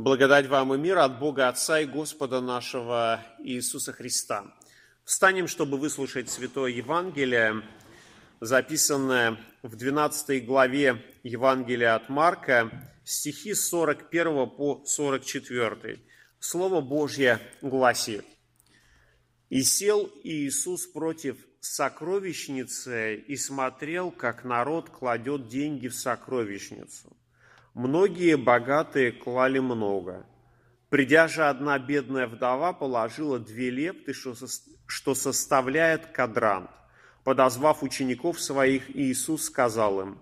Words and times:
Благодать 0.00 0.46
вам 0.46 0.72
и 0.72 0.78
мир 0.78 0.96
от 0.96 1.18
Бога 1.18 1.50
Отца 1.50 1.78
и 1.78 1.84
Господа 1.84 2.40
нашего 2.40 3.22
Иисуса 3.38 3.92
Христа. 3.92 4.46
Встанем, 5.04 5.46
чтобы 5.46 5.76
выслушать 5.76 6.30
Святое 6.30 6.70
Евангелие, 6.70 7.62
записанное 8.40 9.36
в 9.62 9.76
12 9.76 10.46
главе 10.46 11.04
Евангелия 11.22 11.96
от 11.96 12.08
Марка, 12.08 12.70
стихи 13.04 13.52
с 13.52 13.68
41 13.68 14.48
по 14.48 14.82
44. 14.86 16.00
Слово 16.38 16.80
Божье 16.80 17.38
гласит. 17.60 18.24
«И 19.50 19.60
сел 19.62 20.10
Иисус 20.24 20.86
против 20.86 21.36
сокровищницы 21.60 23.16
и 23.16 23.36
смотрел, 23.36 24.10
как 24.10 24.44
народ 24.44 24.88
кладет 24.88 25.48
деньги 25.48 25.88
в 25.88 25.94
сокровищницу. 25.94 27.14
Многие 27.74 28.36
богатые 28.36 29.12
клали 29.12 29.60
много. 29.60 30.26
Придя 30.88 31.28
же 31.28 31.44
одна 31.44 31.78
бедная 31.78 32.26
вдова, 32.26 32.72
положила 32.72 33.38
две 33.38 33.70
лепты, 33.70 34.12
что 34.12 35.14
составляет 35.14 36.06
кадрант. 36.06 36.70
Подозвав 37.22 37.84
учеников 37.84 38.40
своих, 38.40 38.90
Иисус 38.96 39.44
сказал 39.44 40.00
им, 40.00 40.18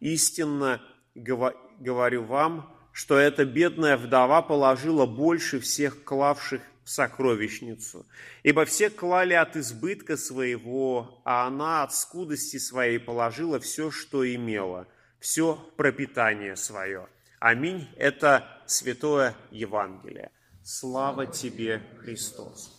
«Истинно 0.00 0.82
говорю 1.14 2.24
вам, 2.24 2.74
что 2.92 3.16
эта 3.16 3.44
бедная 3.44 3.96
вдова 3.96 4.42
положила 4.42 5.06
больше 5.06 5.60
всех 5.60 6.02
клавших 6.02 6.60
в 6.82 6.90
сокровищницу. 6.90 8.04
Ибо 8.42 8.64
все 8.64 8.90
клали 8.90 9.34
от 9.34 9.54
избытка 9.54 10.16
своего, 10.16 11.20
а 11.24 11.46
она 11.46 11.84
от 11.84 11.94
скудости 11.94 12.56
своей 12.56 12.98
положила 12.98 13.60
все, 13.60 13.92
что 13.92 14.26
имела– 14.26 14.88
все 15.20 15.54
пропитание 15.76 16.56
свое. 16.56 17.06
Аминь. 17.38 17.88
Это 17.96 18.46
Святое 18.66 19.34
Евангелие. 19.50 20.30
Слава 20.64 21.26
тебе, 21.26 21.82
Христос. 22.00 22.72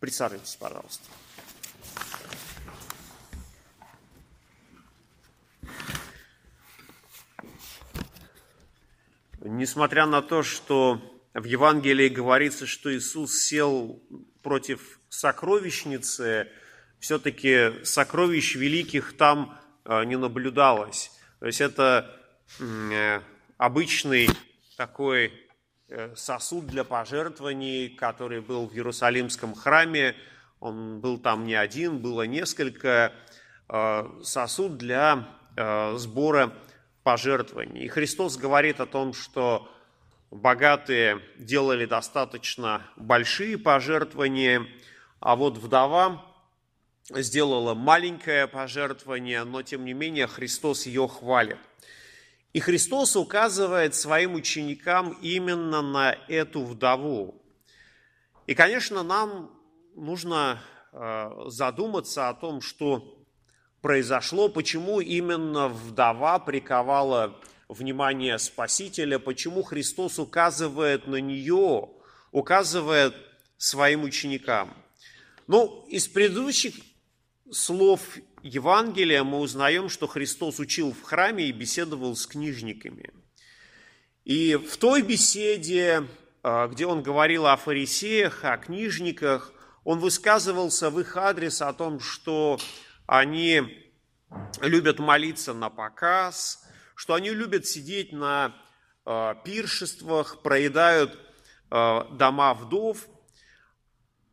Присаживайтесь, 0.00 0.56
пожалуйста. 0.56 1.04
Несмотря 9.40 10.06
на 10.06 10.22
то, 10.22 10.42
что 10.42 11.00
в 11.34 11.44
Евангелии 11.44 12.08
говорится, 12.08 12.66
что 12.66 12.94
Иисус 12.94 13.40
сел 13.42 14.00
против 14.42 15.00
сокровищницы, 15.08 16.48
все-таки 17.00 17.84
сокровищ 17.84 18.54
великих 18.54 19.16
там 19.16 19.58
э, 19.84 20.04
не 20.04 20.16
наблюдалось. 20.16 21.10
То 21.42 21.46
есть 21.46 21.60
это 21.60 22.08
э, 22.60 23.20
обычный 23.58 24.28
такой 24.76 25.32
э, 25.88 26.14
сосуд 26.14 26.68
для 26.68 26.84
пожертвований, 26.84 27.88
который 27.88 28.40
был 28.40 28.68
в 28.68 28.74
Иерусалимском 28.74 29.56
храме. 29.56 30.14
Он 30.60 31.00
был 31.00 31.18
там 31.18 31.44
не 31.44 31.56
один, 31.56 31.98
было 31.98 32.22
несколько. 32.28 33.12
Э, 33.68 34.08
сосуд 34.22 34.78
для 34.78 35.26
сбора 35.96 36.54
пожертвований. 37.02 37.86
И 37.86 37.88
Христос 37.88 38.36
говорит 38.36 38.78
о 38.80 38.86
том, 38.86 39.12
что 39.12 39.68
богатые 40.30 41.20
делали 41.38 41.86
достаточно 41.86 42.86
большие 42.96 43.58
пожертвования, 43.58 44.64
а 45.18 45.34
вот 45.34 45.58
вдова 45.58 46.24
сделала 47.10 47.74
маленькое 47.74 48.46
пожертвование, 48.46 49.44
но 49.44 49.62
тем 49.62 49.84
не 49.84 49.92
менее 49.92 50.26
Христос 50.26 50.86
ее 50.86 51.08
хвалит. 51.08 51.58
И 52.52 52.60
Христос 52.60 53.16
указывает 53.16 53.94
своим 53.94 54.34
ученикам 54.34 55.16
именно 55.22 55.80
на 55.80 56.12
эту 56.28 56.64
вдову. 56.64 57.42
И, 58.46 58.54
конечно, 58.54 59.02
нам 59.02 59.50
нужно 59.94 60.60
э, 60.92 61.30
задуматься 61.46 62.28
о 62.28 62.34
том, 62.34 62.60
что 62.60 63.24
произошло, 63.80 64.48
почему 64.48 65.00
именно 65.00 65.68
вдова 65.68 66.38
приковала 66.38 67.40
внимание 67.68 68.38
Спасителя, 68.38 69.18
почему 69.18 69.62
Христос 69.62 70.18
указывает 70.18 71.06
на 71.06 71.16
нее, 71.16 71.88
указывает 72.32 73.14
своим 73.56 74.04
ученикам. 74.04 74.76
Ну, 75.46 75.86
из 75.88 76.06
предыдущих 76.06 76.74
слов 77.52 78.00
Евангелия 78.42 79.22
мы 79.22 79.38
узнаем, 79.38 79.88
что 79.88 80.06
Христос 80.06 80.58
учил 80.58 80.92
в 80.92 81.02
храме 81.02 81.44
и 81.44 81.52
беседовал 81.52 82.16
с 82.16 82.26
книжниками. 82.26 83.12
И 84.24 84.56
в 84.56 84.76
той 84.78 85.02
беседе, 85.02 86.06
а, 86.42 86.68
где 86.68 86.86
он 86.86 87.02
говорил 87.02 87.46
о 87.46 87.56
фарисеях, 87.56 88.44
о 88.44 88.56
книжниках, 88.56 89.52
он 89.84 89.98
высказывался 89.98 90.90
в 90.90 90.98
их 91.00 91.16
адрес 91.16 91.60
о 91.60 91.72
том, 91.72 92.00
что 92.00 92.58
они 93.06 93.62
любят 94.60 94.98
молиться 94.98 95.54
на 95.54 95.70
показ, 95.70 96.64
что 96.94 97.14
они 97.14 97.30
любят 97.30 97.66
сидеть 97.66 98.12
на 98.12 98.56
а, 99.04 99.34
пиршествах, 99.34 100.42
проедают 100.42 101.18
а, 101.70 102.04
дома 102.12 102.54
вдов– 102.54 103.06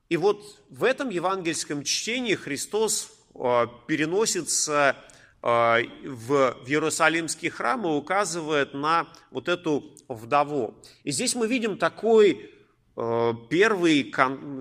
и 0.09 0.17
вот 0.17 0.43
в 0.69 0.83
этом 0.83 1.09
евангельском 1.09 1.83
чтении 1.83 2.33
Христос 2.33 3.11
э, 3.35 3.67
переносится 3.87 4.95
э, 5.43 5.45
в 5.45 6.57
Иерусалимский 6.65 7.49
храм 7.49 7.85
и 7.85 7.91
указывает 7.91 8.73
на 8.73 9.07
вот 9.29 9.47
эту 9.47 9.95
вдову. 10.07 10.73
И 11.03 11.11
здесь 11.11 11.35
мы 11.35 11.47
видим 11.47 11.77
такой 11.77 12.51
э, 12.97 13.33
первый 13.51 14.11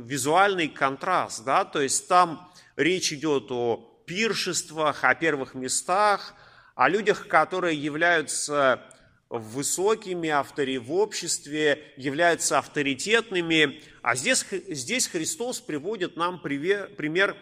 визуальный 0.04 0.68
контраст, 0.68 1.42
да, 1.44 1.64
то 1.64 1.80
есть 1.80 2.06
там 2.08 2.52
речь 2.76 3.10
идет 3.14 3.50
о 3.50 4.02
пиршествах, 4.04 5.02
о 5.02 5.14
первых 5.14 5.54
местах, 5.54 6.34
о 6.74 6.90
людях, 6.90 7.26
которые 7.26 7.82
являются 7.82 8.82
высокими 9.30 10.30
автори 10.30 10.78
в 10.78 10.92
обществе, 10.92 11.92
являются 11.96 12.58
авторитетными. 12.58 13.82
А 14.02 14.16
здесь, 14.16 14.44
здесь 14.68 15.06
Христос 15.06 15.60
приводит 15.60 16.16
нам 16.16 16.40
пример, 16.40 17.36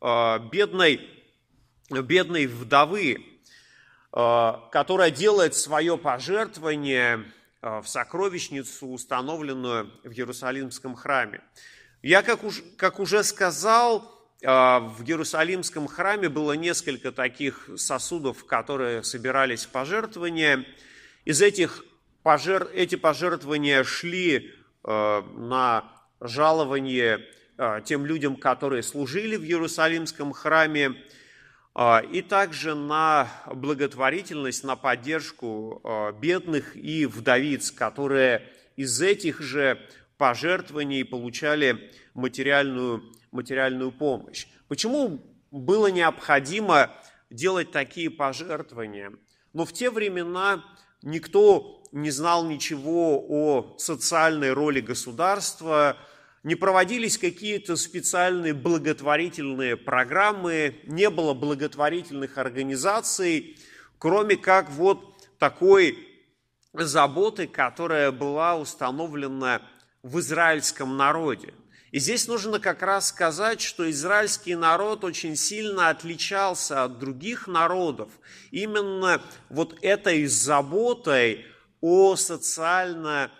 э, 0.00 0.38
бедной, 0.50 1.08
бедной 1.90 2.46
вдовы, 2.46 3.18
э, 4.12 4.52
которая 4.72 5.10
делает 5.10 5.54
свое 5.54 5.98
пожертвование 5.98 7.24
э, 7.60 7.80
в 7.80 7.86
сокровищницу, 7.86 8.86
установленную 8.86 9.92
в 10.04 10.12
Иерусалимском 10.12 10.94
храме. 10.94 11.42
Я, 12.02 12.22
как, 12.22 12.44
уж, 12.44 12.62
как 12.78 12.98
уже 12.98 13.24
сказал, 13.24 14.14
в 14.42 15.02
Иерусалимском 15.06 15.88
храме 15.88 16.28
было 16.28 16.52
несколько 16.52 17.10
таких 17.10 17.70
сосудов, 17.76 18.44
которые 18.44 19.02
собирались 19.02 19.66
пожертвования– 19.66 20.64
из 21.26 21.42
этих 21.42 21.84
пожер... 22.22 22.70
эти 22.72 22.94
пожертвования 22.94 23.82
шли 23.82 24.54
э, 24.84 25.22
на 25.34 25.84
жалование 26.20 27.26
э, 27.58 27.80
тем 27.84 28.06
людям, 28.06 28.36
которые 28.36 28.84
служили 28.84 29.36
в 29.36 29.42
Иерусалимском 29.42 30.32
храме, 30.32 30.94
э, 31.74 32.06
и 32.12 32.22
также 32.22 32.76
на 32.76 33.28
благотворительность, 33.52 34.62
на 34.62 34.76
поддержку 34.76 35.82
бедных 36.20 36.76
и 36.76 37.06
вдовиц, 37.06 37.72
которые 37.72 38.48
из 38.76 39.02
этих 39.02 39.40
же 39.40 39.80
пожертвований 40.18 41.04
получали 41.04 41.90
материальную, 42.14 43.02
материальную 43.32 43.90
помощь. 43.90 44.46
Почему 44.68 45.20
было 45.50 45.88
необходимо 45.88 46.92
делать 47.30 47.72
такие 47.72 48.10
пожертвования? 48.10 49.12
Но 49.52 49.64
в 49.64 49.72
те 49.72 49.90
времена 49.90 50.62
никто 51.06 51.80
не 51.92 52.10
знал 52.10 52.44
ничего 52.44 53.24
о 53.28 53.76
социальной 53.78 54.52
роли 54.52 54.80
государства, 54.80 55.96
не 56.42 56.56
проводились 56.56 57.16
какие-то 57.16 57.76
специальные 57.76 58.54
благотворительные 58.54 59.76
программы, 59.76 60.80
не 60.84 61.08
было 61.08 61.32
благотворительных 61.32 62.38
организаций, 62.38 63.56
кроме 63.98 64.36
как 64.36 64.68
вот 64.70 65.28
такой 65.38 65.96
заботы, 66.72 67.46
которая 67.46 68.10
была 68.12 68.56
установлена 68.56 69.62
в 70.02 70.18
израильском 70.18 70.96
народе– 70.96 71.54
и 71.92 71.98
здесь 71.98 72.26
нужно 72.26 72.58
как 72.58 72.82
раз 72.82 73.08
сказать, 73.08 73.60
что 73.60 73.88
израильский 73.90 74.54
народ 74.54 75.04
очень 75.04 75.36
сильно 75.36 75.88
отличался 75.88 76.84
от 76.84 76.98
других 76.98 77.46
народов 77.46 78.10
именно 78.50 79.22
вот 79.48 79.78
этой 79.82 80.26
заботой 80.26 81.46
о 81.80 82.16
социально 82.16 83.30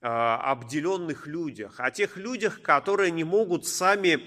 а, 0.00 0.52
обделенных 0.52 1.26
людях, 1.26 1.80
о 1.80 1.90
тех 1.90 2.16
людях, 2.16 2.62
которые 2.62 3.10
не 3.10 3.24
могут 3.24 3.66
сами 3.66 4.22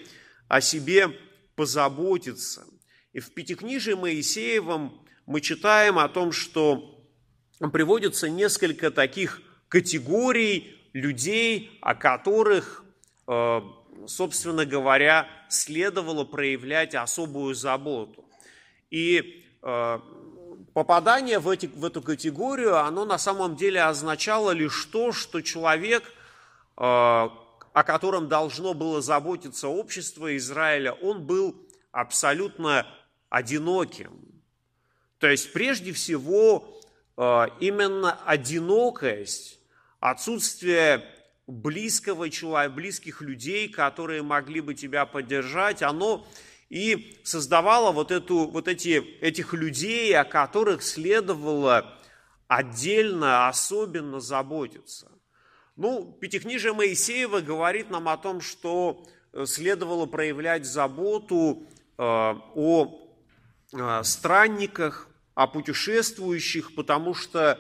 о 0.50 0.60
себе 0.60 1.10
позаботиться. 1.56 2.66
И 3.14 3.20
в 3.20 3.34
Пятикнижии 3.34 3.94
Моисеевом 3.94 5.08
мы 5.26 5.42
читаем 5.42 5.98
о 6.00 6.10
том, 6.10 6.32
что 6.32 7.08
приводится 7.72 8.30
несколько 8.30 8.92
таких 8.92 9.42
категорий 9.68 10.76
людей, 10.94 11.78
о 11.82 11.96
которых, 11.96 12.84
собственно 14.08 14.66
говоря, 14.66 15.28
следовало 15.50 16.24
проявлять 16.24 16.96
особую 16.96 17.54
заботу. 17.54 18.26
И 18.90 19.46
э, 19.62 20.00
попадание 20.74 21.40
в, 21.40 21.50
эти, 21.50 21.68
в 21.68 21.86
эту 21.86 22.02
категорию, 22.02 22.78
оно 22.78 23.06
на 23.06 23.18
самом 23.18 23.56
деле 23.56 23.84
означало 23.84 24.52
лишь 24.52 24.86
то, 24.86 25.12
что 25.12 25.42
человек, 25.42 26.04
э, 26.06 26.12
о 26.82 27.84
котором 27.86 28.28
должно 28.28 28.74
было 28.74 29.02
заботиться 29.02 29.68
общество 29.68 30.36
Израиля, 30.38 30.94
он 30.94 31.24
был 31.26 31.56
абсолютно 31.92 32.88
одиноким. 33.30 34.42
То 35.20 35.28
есть 35.28 35.54
прежде 35.54 35.92
всего 35.92 36.76
именно 37.60 38.18
одинокость, 38.26 39.60
отсутствие 40.00 41.04
близкого 41.50 42.30
человека, 42.30 42.76
близких 42.76 43.22
людей, 43.22 43.70
которые 43.70 44.22
могли 44.22 44.62
бы 44.62 44.76
тебя 44.76 45.06
поддержать, 45.06 45.82
оно 45.82 46.28
и 46.70 47.20
создавало 47.24 47.92
вот, 47.92 48.12
эту, 48.12 48.48
вот 48.48 48.68
эти, 48.68 49.04
этих 49.22 49.54
людей, 49.54 50.16
о 50.16 50.24
которых 50.24 50.84
следовало 50.84 51.98
отдельно, 52.48 53.48
особенно 53.48 54.20
заботиться. 54.20 55.12
Ну, 55.76 56.16
Пятикнижие 56.20 56.74
Моисеева 56.74 57.40
говорит 57.40 57.90
нам 57.90 58.10
о 58.10 58.18
том, 58.18 58.42
что 58.42 59.04
э, 59.34 59.46
следовало 59.46 60.06
проявлять 60.06 60.66
заботу 60.66 61.64
э, 61.98 62.02
о 62.04 63.10
э, 63.74 64.04
странниках, 64.04 65.08
о 65.34 65.48
путешествующих, 65.48 66.76
потому 66.76 67.14
что 67.14 67.60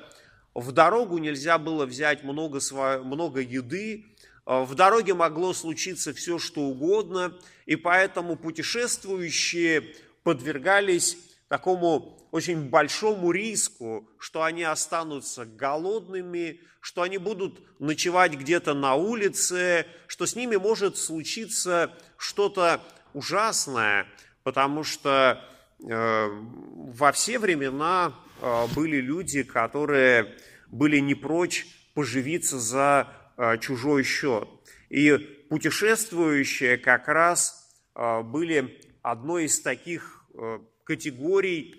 в 0.53 0.71
дорогу 0.71 1.17
нельзя 1.17 1.57
было 1.57 1.85
взять 1.85 2.23
много, 2.23 2.59
много 3.03 3.41
еды, 3.41 4.05
а, 4.45 4.63
в 4.63 4.75
дороге 4.75 5.13
могло 5.13 5.53
случиться 5.53 6.13
все, 6.13 6.39
что 6.39 6.61
угодно, 6.61 7.37
и 7.65 7.75
поэтому 7.75 8.35
путешествующие 8.35 9.95
подвергались 10.23 11.17
такому 11.47 12.27
очень 12.31 12.69
большому 12.69 13.31
риску, 13.31 14.09
что 14.19 14.43
они 14.43 14.63
останутся 14.63 15.45
голодными, 15.45 16.61
что 16.79 17.01
они 17.01 17.17
будут 17.17 17.59
ночевать 17.79 18.33
где-то 18.33 18.73
на 18.73 18.95
улице, 18.95 19.85
что 20.07 20.25
с 20.25 20.35
ними 20.35 20.55
может 20.55 20.97
случиться 20.97 21.93
что-то 22.17 22.81
ужасное, 23.13 24.07
потому 24.43 24.83
что 24.83 25.43
э, 25.79 26.27
во 26.29 27.11
все 27.11 27.39
времена 27.39 28.13
э, 28.13 28.28
были 28.75 28.97
люди, 28.97 29.43
которые 29.43 30.35
были 30.71 30.99
не 30.99 31.15
прочь 31.15 31.65
поживиться 31.93 32.59
за 32.59 33.07
а, 33.35 33.57
чужой 33.57 34.03
счет. 34.03 34.47
И 34.89 35.17
путешествующие 35.49 36.77
как 36.77 37.07
раз 37.07 37.73
а, 37.93 38.21
были 38.21 38.81
одной 39.01 39.45
из 39.45 39.61
таких 39.61 40.25
а, 40.33 40.61
категорий 40.83 41.75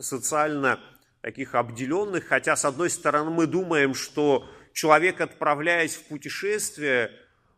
социально 0.00 0.80
таких 1.20 1.54
обделенных, 1.54 2.24
хотя 2.24 2.56
с 2.56 2.64
одной 2.64 2.88
стороны 2.88 3.30
мы 3.30 3.46
думаем, 3.46 3.92
что 3.92 4.48
человек, 4.72 5.20
отправляясь 5.20 5.94
в 5.94 6.04
путешествие, 6.04 7.10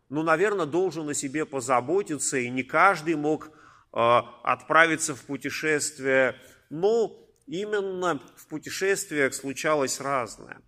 ну, 0.09 0.21
наверное, 0.21 0.65
должен 0.65 1.07
о 1.07 1.13
себе 1.13 1.45
позаботиться, 1.45 2.37
и 2.37 2.49
не 2.49 2.63
каждый 2.63 3.15
мог 3.15 3.51
отправиться 3.91 5.15
в 5.15 5.21
путешествие, 5.21 6.35
но 6.69 7.28
именно 7.49 8.21
в 8.35 8.47
путешествиях 8.47 9.33
случалось 9.33 9.99
разное. 9.99 10.61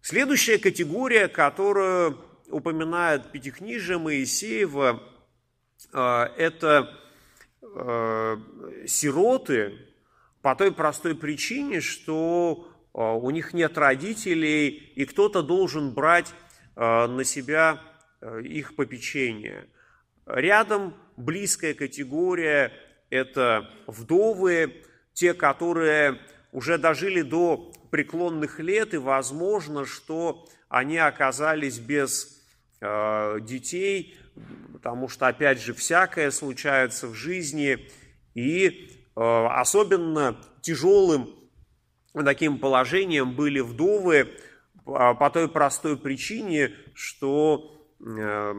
Следующая 0.00 0.58
категория, 0.58 1.28
которую 1.28 2.18
упоминает 2.48 3.32
Пятикнижие 3.32 3.98
Моисеева, 3.98 5.02
э, 5.92 5.98
это 6.38 6.90
э, 7.60 8.36
сироты 8.86 9.78
по 10.40 10.54
той 10.54 10.72
простой 10.72 11.14
причине, 11.14 11.80
что 11.80 12.66
э, 12.94 12.98
у 12.98 13.30
них 13.30 13.52
нет 13.52 13.76
родителей, 13.76 14.68
и 14.68 15.04
кто-то 15.04 15.42
должен 15.42 15.92
брать 15.92 16.32
на 16.78 17.24
себя 17.24 17.80
их 18.44 18.76
попечение. 18.76 19.66
Рядом 20.26 20.94
близкая 21.16 21.72
категория– 21.72 22.70
это 23.08 23.70
вдовы, 23.86 24.84
те, 25.16 25.32
которые 25.32 26.20
уже 26.52 26.76
дожили 26.76 27.22
до 27.22 27.72
преклонных 27.90 28.60
лет, 28.60 28.92
и 28.92 28.98
возможно, 28.98 29.86
что 29.86 30.46
они 30.68 30.98
оказались 30.98 31.78
без 31.78 32.44
э, 32.82 33.38
детей, 33.40 34.18
потому 34.74 35.08
что, 35.08 35.26
опять 35.26 35.60
же, 35.60 35.72
всякое 35.72 36.30
случается 36.30 37.08
в 37.08 37.14
жизни, 37.14 37.88
и 38.34 38.90
э, 39.16 39.20
особенно 39.20 40.36
тяжелым 40.60 41.34
таким 42.12 42.58
положением 42.58 43.34
были 43.34 43.60
вдовы 43.60 44.28
по, 44.84 45.14
по 45.14 45.30
той 45.30 45.48
простой 45.48 45.96
причине, 45.96 46.74
что 46.92 47.74
э, 48.00 48.54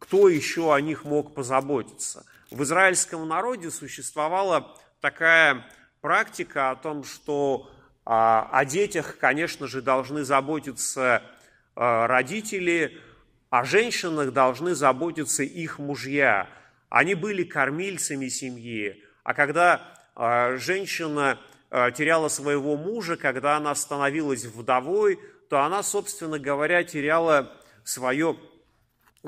кто 0.00 0.28
еще 0.28 0.74
о 0.74 0.80
них 0.80 1.04
мог 1.04 1.32
позаботиться. 1.32 2.26
В 2.50 2.64
израильском 2.64 3.28
народе 3.28 3.70
существовала 3.70 4.76
такая 5.00 5.64
практика 6.00 6.70
о 6.70 6.76
том, 6.76 7.04
что 7.04 7.70
а, 8.04 8.48
о 8.52 8.64
детях, 8.64 9.18
конечно 9.18 9.66
же, 9.66 9.82
должны 9.82 10.24
заботиться 10.24 11.22
а, 11.74 12.06
родители, 12.06 12.98
о 13.50 13.64
женщинах 13.64 14.32
должны 14.32 14.74
заботиться 14.74 15.42
их 15.42 15.78
мужья. 15.78 16.48
Они 16.88 17.14
были 17.14 17.44
кормильцами 17.44 18.28
семьи. 18.28 19.02
А 19.24 19.34
когда 19.34 19.94
а, 20.14 20.56
женщина 20.56 21.38
теряла 21.94 22.26
своего 22.26 22.76
мужа, 22.76 23.16
когда 23.16 23.56
она 23.56 23.72
становилась 23.76 24.44
вдовой, 24.44 25.20
то 25.48 25.60
она, 25.60 25.84
собственно 25.84 26.36
говоря, 26.36 26.82
теряла 26.82 27.62
свое, 27.84 28.36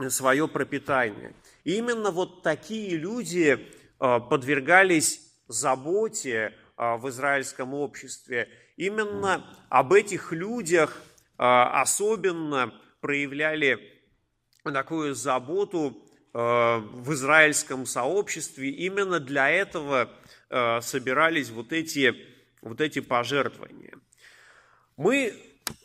свое 0.09 0.49
пропитание. 0.49 1.35
И 1.63 1.77
именно 1.77 2.11
вот 2.11 2.43
такие 2.43 2.97
люди 2.97 3.65
подвергались 3.99 5.32
заботе 5.49 6.55
а, 6.77 6.97
в 6.97 7.09
израильском 7.11 7.75
обществе. 7.75 8.49
Именно 8.77 9.45
об 9.69 9.93
этих 9.93 10.33
людях 10.33 11.01
а, 11.39 11.81
особенно 11.81 12.75
проявляли 13.01 13.79
такую 14.65 15.15
заботу 15.15 16.03
а, 16.33 16.79
в 16.79 17.13
израильском 17.13 17.87
сообществе. 17.87 18.71
Именно 18.71 19.21
для 19.21 19.51
этого 19.51 20.11
собирались 20.83 21.49
вот 21.49 21.73
эти, 21.73 22.15
вот 22.61 22.83
эти 22.83 22.99
пожертвования. 22.99 23.99
Мы, 24.99 25.33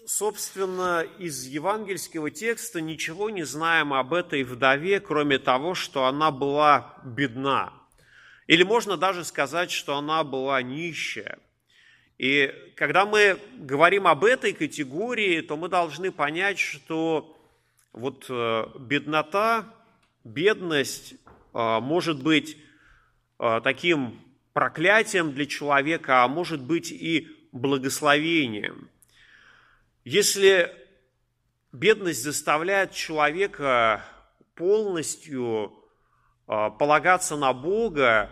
собственно, 0.06 1.06
из 1.20 1.46
евангельского 1.46 2.32
текста 2.32 2.82
ничего 2.82 3.30
не 3.30 3.44
знаем 3.44 3.94
об 3.94 4.14
этой 4.14 4.44
вдове, 4.44 5.00
кроме 5.00 5.40
того, 5.40 5.74
что 5.74 6.04
она 6.04 6.32
была 6.32 7.02
бедна. 7.06 7.72
Или 8.48 8.63
можно 8.63 8.98
даже 8.98 9.25
сказать, 9.25 9.72
что 9.72 9.98
она 9.98 10.24
была 10.24 10.62
нищая. 10.62 11.39
И 12.18 12.51
когда 12.75 13.06
мы 13.06 13.39
говорим 13.58 14.08
об 14.08 14.24
этой 14.24 14.54
категории, 14.54 15.42
то 15.42 15.56
мы 15.56 15.68
должны 15.70 16.12
понять, 16.12 16.58
что 16.58 17.38
вот 17.92 18.25
э, 18.30 18.66
беднота, 18.80 19.66
бедность 20.24 21.13
э, 21.54 21.80
может 21.80 22.24
быть 22.24 22.58
э, 23.39 23.62
таким 23.63 24.20
проклятием 24.54 25.34
для 25.34 25.46
человека, 25.46 26.24
а 26.24 26.27
может 26.27 26.62
быть 26.62 26.92
и 26.92 27.27
благословением. 27.51 28.89
Если 30.04 30.74
бедность 31.72 32.24
заставляет 32.24 32.94
человека 32.94 34.04
полностью 34.56 35.74
полагаться 36.48 37.36
на 37.36 37.51
Бога, 37.51 38.30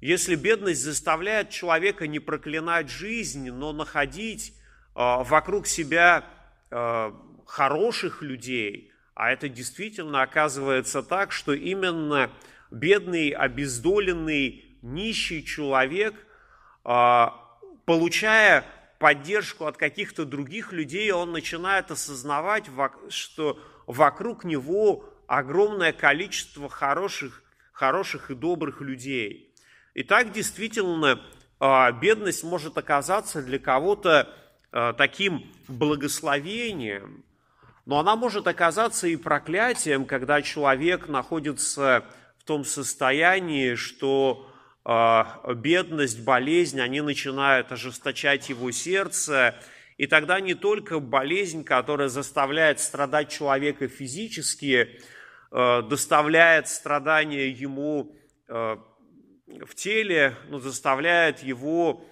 если 0.00 0.36
бедность 0.36 0.82
заставляет 0.82 1.50
человека 1.50 2.06
не 2.06 2.20
проклинать 2.20 2.88
жизнь, 2.88 3.50
но 3.50 3.72
находить 3.72 4.54
а, 4.94 5.24
вокруг 5.24 5.66
себя 5.66 6.24
а, 6.70 7.14
хороших 7.46 8.22
людей, 8.22 8.92
а 9.14 9.32
это 9.32 9.48
действительно 9.48 10.22
оказывается 10.22 11.02
так, 11.02 11.32
что 11.32 11.52
именно 11.52 12.30
бедный, 12.70 13.30
обездоленный, 13.30 14.64
нищий 14.82 15.44
человек, 15.44 16.14
получая 17.84 18.64
поддержку 19.00 19.64
от 19.64 19.76
каких-то 19.76 20.24
других 20.24 20.72
людей, 20.72 21.10
он 21.10 21.32
начинает 21.32 21.90
осознавать, 21.90 22.66
что 23.08 23.58
вокруг 23.88 24.44
него 24.44 25.04
огромное 25.26 25.92
количество 25.92 26.68
хороших, 26.68 27.42
хороших 27.78 28.30
и 28.30 28.34
добрых 28.34 28.80
людей– 28.80 29.46
и 29.98 30.04
так 30.04 30.30
действительно 30.30 31.20
а, 31.58 31.90
бедность 31.90 32.44
может 32.44 32.78
оказаться 32.78 33.42
для 33.42 33.58
кого-то 33.58 34.32
таким 34.70 35.50
благословением, 35.66 37.24
но 37.86 37.98
она 37.98 38.16
может 38.16 38.46
оказаться 38.46 39.08
и 39.08 39.16
проклятием, 39.16 40.04
когда 40.04 40.42
человек 40.42 41.08
находится 41.08 42.04
в 42.36 42.44
том 42.44 42.66
состоянии, 42.66 43.76
что 43.76 44.46
бедность, 44.84 46.22
болезнь, 46.22 46.80
они 46.82 47.00
начинают 47.00 47.72
ожесточать 47.72 48.50
его 48.50 48.70
сердце, 48.72 49.54
и 49.96 50.06
тогда 50.06 50.38
не 50.38 50.54
только 50.54 51.00
болезнь, 51.00 51.64
которая 51.64 52.08
заставляет 52.08 52.78
страдать 52.78 53.30
человека 53.30 53.88
физически, 53.88 55.00
доставляет 55.50 56.68
страдания 56.68 57.48
ему 57.48 58.14
э, 58.48 58.76
в 59.46 59.74
теле, 59.74 60.36
но 60.48 60.58
заставляет 60.58 61.42
его 61.42 62.04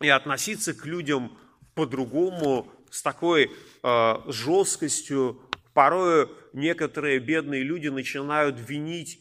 и 0.00 0.08
относиться 0.08 0.72
к 0.72 0.86
людям 0.86 1.36
по-другому, 1.74 2.70
с 2.90 3.02
такой 3.02 3.50
э, 3.82 4.14
жесткостью. 4.26 5.42
Порой 5.74 6.28
некоторые 6.52 7.18
бедные 7.18 7.62
люди 7.62 7.88
начинают 7.88 8.56
винить 8.58 9.20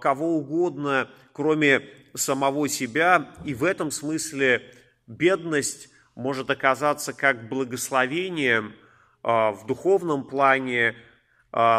кого 0.00 0.36
угодно, 0.38 1.10
кроме 1.34 1.82
самого 2.14 2.66
себя, 2.66 3.34
и 3.44 3.52
в 3.52 3.62
этом 3.62 3.90
смысле 3.90 4.62
бедность 5.06 5.90
может 6.14 6.48
оказаться 6.48 7.12
как 7.12 7.50
благословением 7.50 8.74
в 9.22 9.64
духовном 9.66 10.24
плане, 10.26 10.96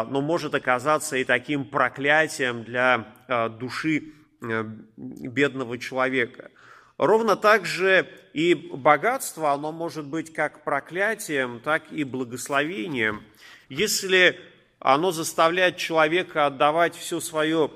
но 0.04 0.20
может 0.20 0.54
оказаться 0.54 1.16
и 1.16 1.24
таким 1.24 1.64
проклятием 1.64 2.64
для 2.64 3.06
а, 3.28 3.48
души 3.48 4.12
э, 4.42 4.64
бедного 4.96 5.78
человека. 5.78 6.50
Ровно 6.96 7.36
так 7.36 7.64
же 7.64 8.08
и 8.32 8.54
богатство, 8.54 9.52
оно 9.52 9.70
может 9.70 10.06
быть 10.06 10.32
как 10.32 10.64
проклятием, 10.64 11.60
так 11.60 11.92
и 11.92 12.02
благословением. 12.04 13.22
Если 13.68 14.38
оно 14.80 15.12
заставляет 15.12 15.76
человека 15.76 16.46
отдавать 16.46 16.96
все 16.96 17.20
свое 17.20 17.70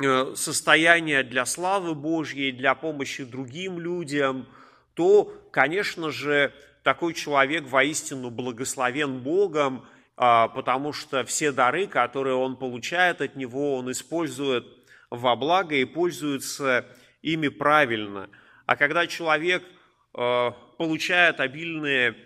э, 0.00 0.32
состояние 0.34 1.22
для 1.24 1.44
славы 1.44 1.94
Божьей, 1.94 2.52
для 2.52 2.74
помощи 2.74 3.24
другим 3.24 3.78
людям– 3.78 4.46
то, 4.94 5.32
конечно 5.50 6.10
же, 6.10 6.52
такой 6.82 7.14
человек 7.14 7.64
воистину 7.64 8.30
благословен 8.30 9.20
Богом, 9.20 9.84
а, 9.84 9.86
потому 10.48 10.92
что 10.92 11.24
все 11.24 11.52
дары, 11.52 11.86
которые 11.86 12.34
он 12.36 12.56
получает 12.56 13.20
от 13.20 13.36
Него, 13.36 13.76
он 13.76 13.90
использует 13.90 14.64
во 15.10 15.36
благо 15.36 15.74
и 15.74 15.84
пользуется 15.84 16.86
ими 17.22 17.48
правильно. 17.48 18.30
А 18.66 18.76
когда 18.76 19.06
человек 19.06 19.64
а, 20.14 20.52
получает 20.78 21.40
обильные, 21.40 22.16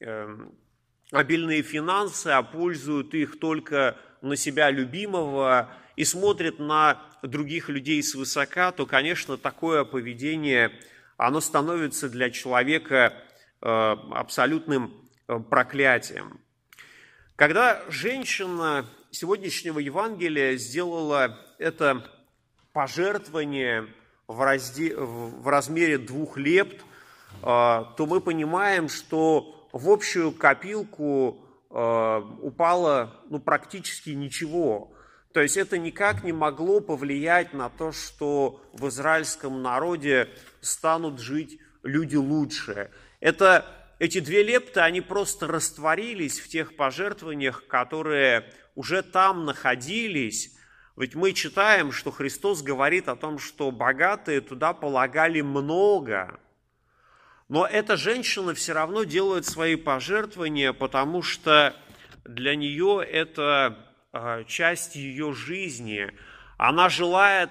эм, 0.00 0.52
обильные 1.12 1.62
финансы, 1.62 2.28
а 2.28 2.42
пользует 2.42 3.14
их 3.14 3.38
только 3.38 3.96
на 4.20 4.36
себя 4.36 4.70
любимого 4.70 5.70
и 5.96 6.04
смотрит 6.04 6.58
на 6.58 7.00
других 7.22 7.68
людей 7.68 8.02
свысока, 8.02 8.72
то, 8.72 8.86
конечно, 8.86 9.36
такое 9.36 9.84
поведение– 9.84 10.72
оно 11.16 11.40
становится 11.40 12.08
для 12.08 12.30
человека 12.30 13.14
э, 13.60 13.66
абсолютным 13.66 15.08
э, 15.28 15.38
проклятием. 15.38 16.40
Когда 17.36 17.82
женщина 17.88 18.86
сегодняшнего 19.10 19.78
Евангелия 19.78 20.56
сделала 20.56 21.38
это 21.58 22.04
пожертвование 22.72 23.88
в, 24.28 24.40
разде... 24.40 24.94
в 24.96 25.48
размере 25.48 25.98
двух 25.98 26.36
лепт, 26.36 26.80
э, 26.80 26.84
то 27.42 28.06
мы 28.06 28.20
понимаем, 28.20 28.88
что 28.88 29.68
в 29.72 29.88
общую 29.90 30.32
копилку 30.32 31.40
упало 31.74 33.20
ну, 33.30 33.40
практически 33.40 34.10
ничего. 34.10 34.92
То 35.32 35.40
есть 35.40 35.56
это 35.56 35.76
никак 35.76 36.22
не 36.22 36.32
могло 36.32 36.78
повлиять 36.78 37.52
на 37.52 37.68
то, 37.68 37.90
что 37.90 38.62
в 38.72 38.86
израильском 38.88 39.60
народе 39.60 40.28
станут 40.60 41.18
жить 41.18 41.58
люди 41.82 42.14
лучше. 42.14 42.92
Это, 43.18 43.66
эти 43.98 44.20
две 44.20 44.42
лепты, 44.42 44.80
они 44.80 45.00
просто 45.00 45.46
растворились 45.46 46.40
в 46.40 46.48
тех 46.48 46.76
пожертвованиях, 46.76 47.66
которые 47.66 48.52
уже 48.74 49.02
там 49.02 49.44
находились. 49.44 50.56
Ведь 50.96 51.14
мы 51.14 51.32
читаем, 51.32 51.92
что 51.92 52.10
Христос 52.10 52.62
говорит 52.62 53.08
о 53.08 53.16
том, 53.16 53.38
что 53.38 53.70
богатые 53.70 54.40
туда 54.40 54.72
полагали 54.72 55.40
много. 55.40 56.38
Но 57.48 57.66
эта 57.66 57.96
женщина 57.96 58.54
все 58.54 58.72
равно 58.72 59.04
делает 59.04 59.44
свои 59.46 59.76
пожертвования, 59.76 60.72
потому 60.72 61.22
что 61.22 61.74
для 62.24 62.56
нее 62.56 63.04
это 63.06 63.84
Э, 64.16 64.44
часть 64.46 64.94
ее 64.94 65.32
жизни. 65.32 66.08
Она 66.56 66.88
желает 66.88 67.50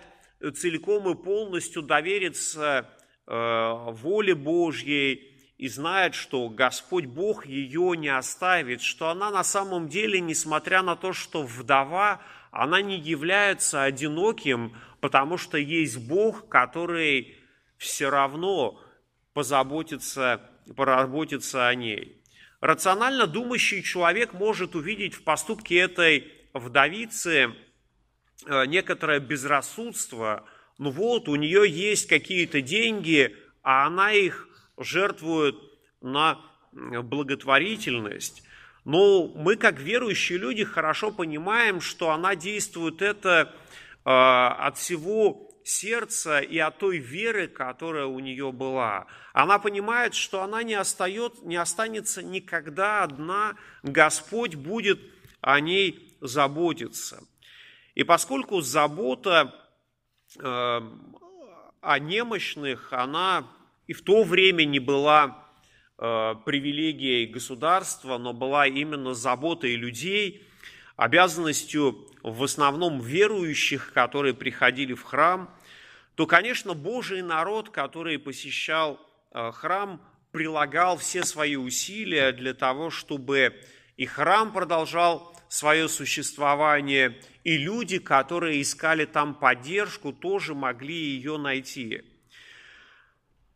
целиком 0.55 1.09
и 1.09 1.21
полностью 1.21 1.81
довериться 1.81 2.89
э, 3.27 3.91
воле 3.91 4.33
Божьей 4.33 5.32
и 5.63 5.70
знает, 5.70 6.13
что 6.13 6.50
Господь 6.50 7.05
Бог 7.05 7.46
ее 7.46 7.96
не 7.96 8.10
оставит, 8.10 8.82
что 8.82 9.08
она 9.08 9.32
на 9.32 9.46
самом 9.46 9.88
деле, 9.88 10.20
несмотря 10.20 10.82
на 10.82 10.98
то, 10.98 11.13
что 11.13 11.43
вдова, 11.43 12.22
она 12.51 12.82
не 12.82 13.00
является 13.00 13.82
одиноким, 13.82 14.75
потому 15.00 15.38
что 15.38 15.58
есть 15.58 16.05
Бог, 16.05 16.50
который 16.50 17.38
все 17.77 18.10
равно 18.10 18.77
позаботится, 19.34 20.41
поработится 20.75 21.70
о 21.70 21.75
ней. 21.75 22.22
Рационально 22.60 23.25
думающий 23.25 23.84
человек 23.84 24.34
может 24.34 24.75
увидеть 24.75 25.13
в 25.13 25.24
поступке 25.24 25.77
этой 25.77 26.29
вдовицы 26.51 27.53
э, 28.46 28.65
некоторое 28.65 29.22
безрассудство. 29.22 30.46
Ну 30.77 30.91
вот, 30.91 31.29
у 31.29 31.36
нее 31.36 31.63
есть 31.70 32.10
какие-то 32.10 32.60
деньги, 32.60 33.34
а 33.62 33.88
она 33.88 34.12
их 34.12 34.50
жертвует 34.77 35.55
на 36.01 36.39
благотворительность. 36.71 38.43
Но 38.85 39.27
мы, 39.27 39.55
как 39.55 39.79
верующие 39.79 40.37
люди, 40.37 40.63
хорошо 40.63 41.11
понимаем, 41.11 41.79
что 41.79 42.11
она 42.11 42.35
действует 42.35 43.01
это 43.01 43.53
э, 44.03 44.09
от 44.09 44.77
всего 44.77 45.49
сердца 45.63 46.39
и 46.39 46.57
от 46.57 46.77
той 46.79 46.97
веры, 46.97 47.47
которая 47.47 48.05
у 48.05 48.19
нее 48.19 48.51
была. 48.51 49.07
Она 49.31 49.59
понимает, 49.59 50.13
что 50.13 50.41
она 50.41 50.63
не, 50.63 50.73
остает, 50.73 51.43
не 51.43 51.55
останется 51.55 52.21
никогда 52.21 53.03
одна, 53.03 53.55
Господь 53.83 54.55
будет 54.55 54.99
о 55.39 55.59
ней 55.61 56.17
заботиться. 56.19 57.23
И 57.95 58.03
поскольку 58.03 58.59
забота 58.61 59.53
э, 60.37 60.81
о 61.81 61.99
немощных, 61.99 62.91
она 62.91 63.47
и 63.87 63.93
в 63.93 64.01
то 64.01 64.23
время 64.23 64.65
не 64.65 64.79
была 64.79 65.47
э, 65.97 66.35
привилегией 66.45 67.25
государства, 67.27 68.17
но 68.17 68.33
была 68.33 68.67
именно 68.67 69.13
заботой 69.13 69.75
людей, 69.75 70.47
обязанностью 70.95 72.07
в 72.21 72.43
основном 72.43 72.99
верующих, 72.99 73.91
которые 73.93 74.33
приходили 74.33 74.93
в 74.93 75.03
храм, 75.03 75.53
то, 76.15 76.27
конечно, 76.27 76.73
Божий 76.73 77.21
народ, 77.21 77.69
который 77.69 78.19
посещал 78.19 78.99
э, 79.31 79.51
храм, 79.51 80.01
прилагал 80.31 80.97
все 80.97 81.23
свои 81.23 81.55
усилия 81.55 82.31
для 82.31 82.53
того, 82.53 82.89
чтобы 82.89 83.55
и 83.97 84.05
храм 84.05 84.51
продолжал 84.51 85.35
свое 85.49 85.87
существование, 85.87 87.19
и 87.43 87.57
люди, 87.57 87.99
которые 87.99 88.61
искали 88.61 89.05
там 89.05 89.35
поддержку, 89.35 90.11
тоже 90.11 90.55
могли 90.55 90.95
ее 90.95 91.37
найти. 91.37 92.01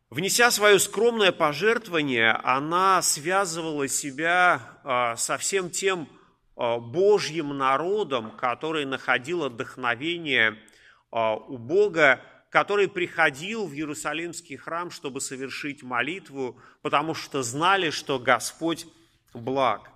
Внеся 0.09 0.51
свое 0.51 0.79
скромное 0.79 1.33
пожертвование, 1.33 2.31
она 2.31 3.01
связывала 3.01 3.89
себя 3.89 4.79
а, 4.85 5.17
со 5.17 5.37
всем 5.37 5.69
тем 5.69 6.07
а, 6.55 6.79
Божьим 6.79 7.57
народом, 7.57 8.31
который 8.37 8.85
находил 8.85 9.43
отдохновение 9.43 10.57
а, 11.11 11.35
у 11.35 11.57
Бога, 11.57 12.21
который 12.49 12.87
приходил 12.87 13.67
в 13.67 13.73
Иерусалимский 13.73 14.55
храм, 14.55 14.91
чтобы 14.91 15.19
совершить 15.19 15.83
молитву, 15.83 16.57
потому 16.81 17.13
что 17.13 17.43
знали, 17.43 17.89
что 17.89 18.17
Господь 18.17 18.87
благ. 19.33 19.91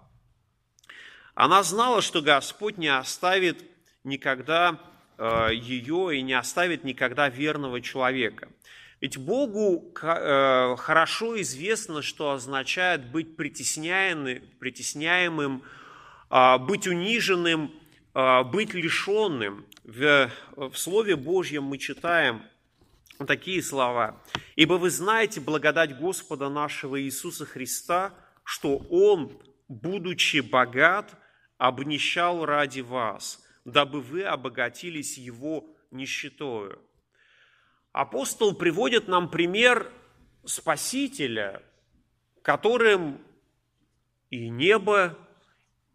Она 1.36 1.64
знала, 1.64 2.02
что 2.02 2.22
Господь 2.22 2.78
не 2.78 2.90
оставит 2.90 3.64
никогда 4.04 4.78
ее 5.52 6.18
и 6.18 6.22
не 6.24 6.34
оставит 6.34 6.84
никогда 6.84 7.30
верного 7.30 7.80
человека. 7.80 8.50
Ведь 9.02 9.18
Богу 9.18 9.92
э, 10.00 10.76
хорошо 10.78 11.42
известно, 11.42 12.04
что 12.04 12.34
означает 12.34 13.12
быть 13.12 13.36
притесняемым, 13.36 15.64
а, 16.30 16.60
быть 16.60 16.86
униженным, 16.86 17.74
а, 18.14 18.44
быть 18.44 18.76
лишенным. 18.76 19.66
В, 19.84 20.30
в 20.56 20.76
Слове 20.76 21.16
Божьем 21.16 21.64
мы 21.64 21.80
читаем 21.80 22.44
такие 23.26 23.64
слова. 23.64 24.22
«Ибо 24.56 24.76
вы 24.76 24.92
знаете 24.92 25.42
благодать 25.42 25.98
Господа 25.98 26.50
нашего 26.50 27.02
Иисуса 27.02 27.48
Христа, 27.48 28.14
что 28.44 28.78
Он, 28.92 29.32
будучи 29.68 30.42
богат, 30.42 31.16
обнищал 31.58 32.46
ради 32.46 32.82
вас, 32.82 33.44
дабы 33.66 34.00
вы 34.00 34.24
обогатились 34.24 35.18
Его 35.18 35.66
нищетою». 35.90 36.80
Апостол 37.92 38.56
приводит 38.56 39.08
нам 39.08 39.30
пример 39.30 39.92
Спасителя, 40.46 41.62
которым 42.42 43.22
и 44.30 44.50
небо, 44.50 45.18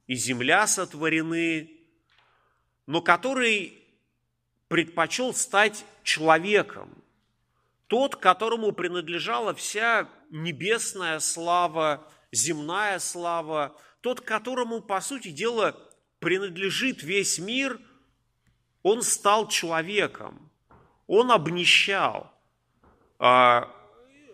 и 0.06 0.14
земля 0.14 0.66
сотворены, 0.66 1.70
но 2.86 3.00
который 3.00 3.82
предпочел 4.68 5.32
стать 5.32 5.84
человеком, 6.02 7.02
тот, 7.86 8.16
которому 8.16 8.72
принадлежала 8.72 9.54
вся 9.54 10.08
небесная 10.30 11.18
слава, 11.18 12.06
земная 12.30 12.98
слава, 12.98 13.76
тот, 14.02 14.20
которому, 14.20 14.82
по 14.82 15.00
сути 15.00 15.28
дела, 15.28 15.76
принадлежит 16.18 17.02
весь 17.02 17.38
мир, 17.38 17.80
он 18.82 19.02
стал 19.02 19.48
человеком, 19.48 20.45
он 21.06 21.30
обнищал 21.30 22.32
а, 23.18 23.70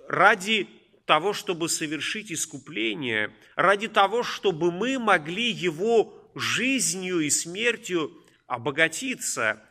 ради 0.09 0.69
того, 1.05 1.33
чтобы 1.33 1.69
совершить 1.69 2.33
искупление, 2.33 3.35
ради 3.57 3.88
того, 3.88 4.23
чтобы 4.23 4.71
мы 4.71 4.99
могли 4.99 5.50
его 5.50 6.14
жизнью 6.35 7.21
и 7.21 7.31
смертью 7.31 8.12
обогатиться. 8.47 9.62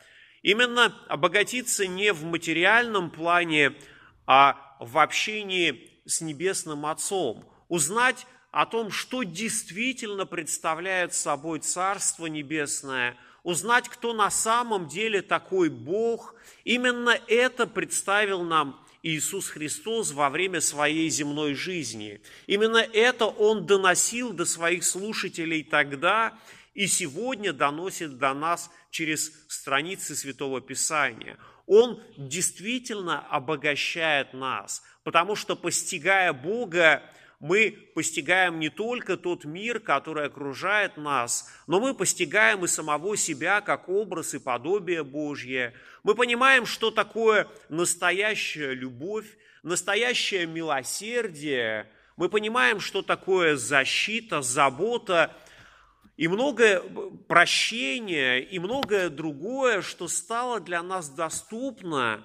Именно 0.42 0.96
обогатиться 1.08 1.88
не 1.88 2.14
в 2.14 2.24
материальном 2.24 3.12
плане, 3.12 3.74
а 4.26 4.78
в 4.80 4.98
общении 4.98 5.90
с 6.06 6.22
Небесным 6.22 6.86
Отцом. 6.86 7.48
Узнать 7.68 8.26
о 8.52 8.66
том, 8.66 8.92
что 8.92 9.24
действительно 9.24 10.26
представляет 10.26 11.14
собой 11.14 11.60
Царство 11.60 12.26
Небесное, 12.26 13.16
узнать, 13.44 13.90
кто 13.90 14.14
на 14.14 14.30
самом 14.30 14.88
деле 14.88 15.22
такой 15.22 15.70
Бог. 15.70 16.36
Именно 16.64 17.20
это 17.28 17.68
представил 17.68 18.44
нам 18.44 18.86
Иисус 19.04 19.50
Христос 19.50 20.12
во 20.12 20.30
время 20.30 20.62
своей 20.62 21.10
земной 21.10 21.56
жизни. 21.56 22.22
Именно 22.48 22.78
это 22.78 23.26
Он 23.26 23.66
доносил 23.66 24.32
до 24.32 24.46
своих 24.46 24.84
слушателей 24.84 25.64
тогда, 25.64 26.38
и 26.74 26.88
сегодня 26.88 27.52
доносит 27.52 28.18
до 28.18 28.34
нас 28.34 28.70
через 28.92 29.32
страницы 29.48 30.16
Святого 30.16 30.62
Писания. 30.62 31.38
Он 31.66 32.02
действительно 32.18 33.20
обогащает 33.28 34.34
нас, 34.34 34.84
потому 35.04 35.36
что, 35.36 35.56
постигая 35.56 36.34
Бога, 36.34 37.04
мы 37.42 37.72
постигаем 37.94 38.60
не 38.60 38.70
только 38.70 39.18
тот 39.18 39.44
мир, 39.44 39.80
который 39.80 40.28
окружает 40.28 40.96
нас, 40.96 41.52
но 41.68 41.82
мы 41.82 41.94
постигаем 41.94 42.64
и 42.64 42.68
самого 42.68 43.18
себя 43.18 43.60
как 43.60 43.90
образ 43.90 44.34
и 44.34 44.40
подобие 44.40 45.04
Божье. 45.04 45.74
Мы 46.04 46.16
понимаем, 46.16 46.66
что 46.66 46.92
такое 46.92 47.48
настоящая 47.68 48.74
любовь, 48.74 49.26
настоящее 49.64 50.46
милосердие. 50.46 51.92
Мы 52.16 52.30
понимаем, 52.30 52.80
что 52.80 53.02
такое 53.02 53.58
защита, 53.58 54.42
забота– 54.42 55.36
и 56.22 56.28
многое 56.28 56.82
прощение, 57.28 58.44
и 58.44 58.60
многое 58.60 59.10
другое, 59.10 59.82
что 59.82 60.08
стало 60.08 60.60
для 60.60 60.84
нас 60.84 61.10
доступно, 61.10 62.24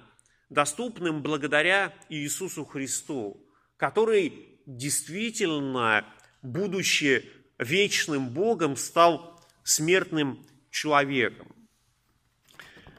доступным 0.49 1.23
благодаря 1.23 1.95
Иисусу 2.07 2.63
Христу, 2.63 3.43
который 3.75 4.46
действительно, 4.67 6.05
будучи 6.43 7.27
вечным 7.57 8.29
Богом, 8.29 8.75
стал 8.75 9.41
смертным 9.63 10.45
человеком. 10.69 11.47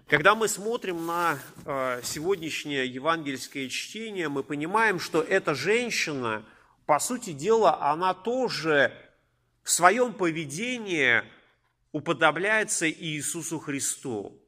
Когда 0.09 0.35
мы 0.35 0.49
смотрим 0.49 1.07
на 1.07 1.39
э, 1.67 2.01
сегодняшнее 2.03 2.87
евангельское 2.87 3.69
чтение, 3.69 4.31
мы 4.31 4.43
понимаем, 4.43 4.99
что 4.99 5.23
эта 5.23 5.55
женщина, 5.55 6.45
по 6.87 6.99
сути 6.99 7.33
дела, 7.33 7.91
она 7.93 8.15
тоже 8.15 8.91
в 9.63 9.71
своем 9.71 10.15
поведении 10.15 11.23
уподобляется 11.93 12.91
Иисусу 12.91 13.59
Христу. 13.59 14.43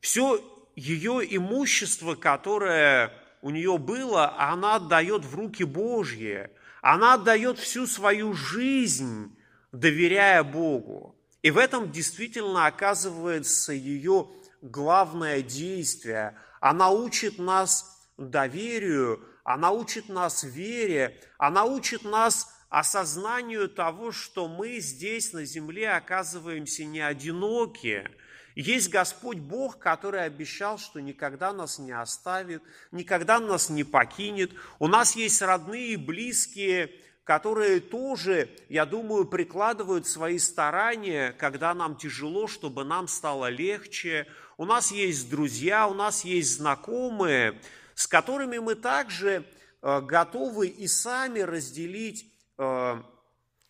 Все 0.00 0.42
ее 0.74 1.20
имущество, 1.36 2.14
которое 2.14 3.12
у 3.44 3.50
нее 3.50 3.76
было, 3.76 4.34
она 4.38 4.76
отдает 4.76 5.26
в 5.26 5.34
руки 5.34 5.64
Божьи. 5.64 6.48
Она 6.80 7.12
отдает 7.12 7.58
всю 7.58 7.86
свою 7.86 8.32
жизнь, 8.32 9.36
доверяя 9.70 10.42
Богу. 10.42 11.14
И 11.42 11.50
в 11.50 11.58
этом 11.58 11.92
действительно 11.92 12.64
оказывается 12.64 13.74
ее 13.74 14.28
главное 14.62 15.42
действие. 15.42 16.38
Она 16.58 16.88
учит 16.88 17.38
нас 17.38 18.08
доверию, 18.16 19.22
она 19.44 19.72
учит 19.72 20.08
нас 20.08 20.42
вере, 20.42 21.20
она 21.36 21.64
учит 21.64 22.02
нас 22.02 22.48
осознанию 22.70 23.68
того, 23.68 24.10
что 24.10 24.48
мы 24.48 24.78
здесь 24.78 25.34
на 25.34 25.44
земле 25.44 25.90
оказываемся 25.90 26.86
не 26.86 27.00
одиноки. 27.00 28.08
Есть 28.54 28.90
Господь 28.90 29.38
Бог, 29.38 29.78
который 29.78 30.24
обещал, 30.24 30.78
что 30.78 31.00
никогда 31.00 31.52
нас 31.52 31.78
не 31.78 31.92
оставит, 31.92 32.62
никогда 32.92 33.40
нас 33.40 33.68
не 33.68 33.84
покинет. 33.84 34.52
У 34.78 34.86
нас 34.86 35.16
есть 35.16 35.42
родные 35.42 35.94
и 35.94 35.96
близкие, 35.96 36.90
которые 37.24 37.80
тоже, 37.80 38.48
я 38.68 38.86
думаю, 38.86 39.24
прикладывают 39.24 40.06
свои 40.06 40.38
старания, 40.38 41.32
когда 41.32 41.74
нам 41.74 41.96
тяжело, 41.96 42.46
чтобы 42.46 42.84
нам 42.84 43.08
стало 43.08 43.48
легче. 43.48 44.26
У 44.56 44.64
нас 44.64 44.92
есть 44.92 45.30
друзья, 45.30 45.88
у 45.88 45.94
нас 45.94 46.24
есть 46.24 46.58
знакомые, 46.58 47.60
с 47.94 48.06
которыми 48.06 48.58
мы 48.58 48.74
также 48.74 49.44
э, 49.82 50.00
готовы 50.00 50.68
и 50.68 50.86
сами 50.86 51.40
разделить 51.40 52.30
Э, 52.56 53.02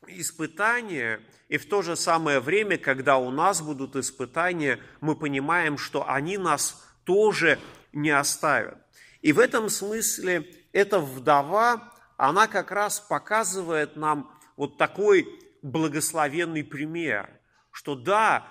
испытания, 0.08 1.20
и 1.48 1.58
в 1.58 1.68
то 1.68 1.82
же 1.82 1.96
самое 1.96 2.40
время, 2.40 2.78
когда 2.78 3.18
у 3.18 3.30
нас 3.30 3.60
будут 3.60 3.96
испытания, 3.96 4.80
мы 5.00 5.16
понимаем, 5.16 5.78
что 5.78 6.08
они 6.08 6.38
нас 6.38 6.84
тоже 7.04 7.58
не 7.92 8.10
оставят. 8.10 8.78
И 9.20 9.32
в 9.32 9.38
этом 9.38 9.68
смысле 9.68 10.46
эта 10.72 10.98
вдова, 10.98 11.92
она 12.16 12.46
как 12.46 12.70
раз 12.70 13.00
показывает 13.00 13.96
нам 13.96 14.30
вот 14.56 14.78
такой 14.78 15.28
благословенный 15.62 16.62
пример, 16.62 17.30
что 17.70 17.94
да, 17.94 18.46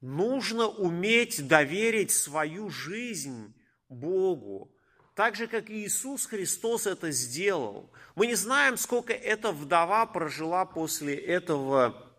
нужно 0.00 0.66
уметь 0.66 1.46
доверить 1.46 2.10
свою 2.10 2.70
жизнь 2.70 3.54
Богу, 3.88 4.72
так 5.20 5.36
же, 5.36 5.48
как 5.48 5.68
Иисус 5.68 6.24
Христос 6.24 6.86
это 6.86 7.10
сделал. 7.10 7.90
Мы 8.14 8.26
не 8.26 8.36
знаем, 8.36 8.78
сколько 8.78 9.12
эта 9.12 9.52
вдова 9.52 10.06
прожила 10.06 10.64
после 10.64 11.14
этого, 11.14 12.10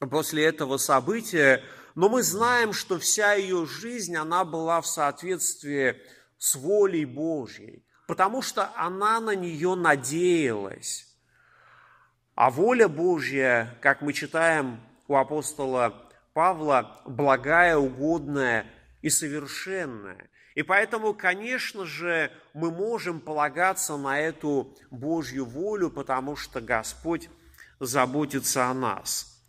после 0.00 0.46
этого 0.46 0.76
события, 0.76 1.62
но 1.94 2.08
мы 2.08 2.24
знаем, 2.24 2.72
что 2.72 2.98
вся 2.98 3.34
ее 3.34 3.66
жизнь, 3.66 4.16
она 4.16 4.44
была 4.44 4.80
в 4.80 4.88
соответствии 4.88 6.02
с 6.38 6.56
волей 6.56 7.04
Божьей, 7.04 7.86
потому 8.08 8.42
что 8.42 8.72
она 8.74 9.20
на 9.20 9.36
нее 9.36 9.76
надеялась. 9.76 11.06
А 12.34 12.50
воля 12.50 12.88
Божья, 12.88 13.78
как 13.80 14.02
мы 14.02 14.12
читаем 14.12 14.80
у 15.06 15.14
апостола 15.14 16.10
Павла, 16.32 17.00
благая, 17.06 17.76
угодная 17.76 18.66
и 19.02 19.08
совершенная. 19.08 20.28
И 20.60 20.62
поэтому, 20.62 21.14
конечно 21.14 21.86
же, 21.86 22.30
мы 22.52 22.70
можем 22.70 23.18
полагаться 23.18 23.96
на 23.96 24.20
эту 24.20 24.76
Божью 24.90 25.46
волю, 25.46 25.88
потому 25.88 26.36
что 26.36 26.60
Господь 26.60 27.30
заботится 27.78 28.66
о 28.66 28.74
нас. 28.74 29.42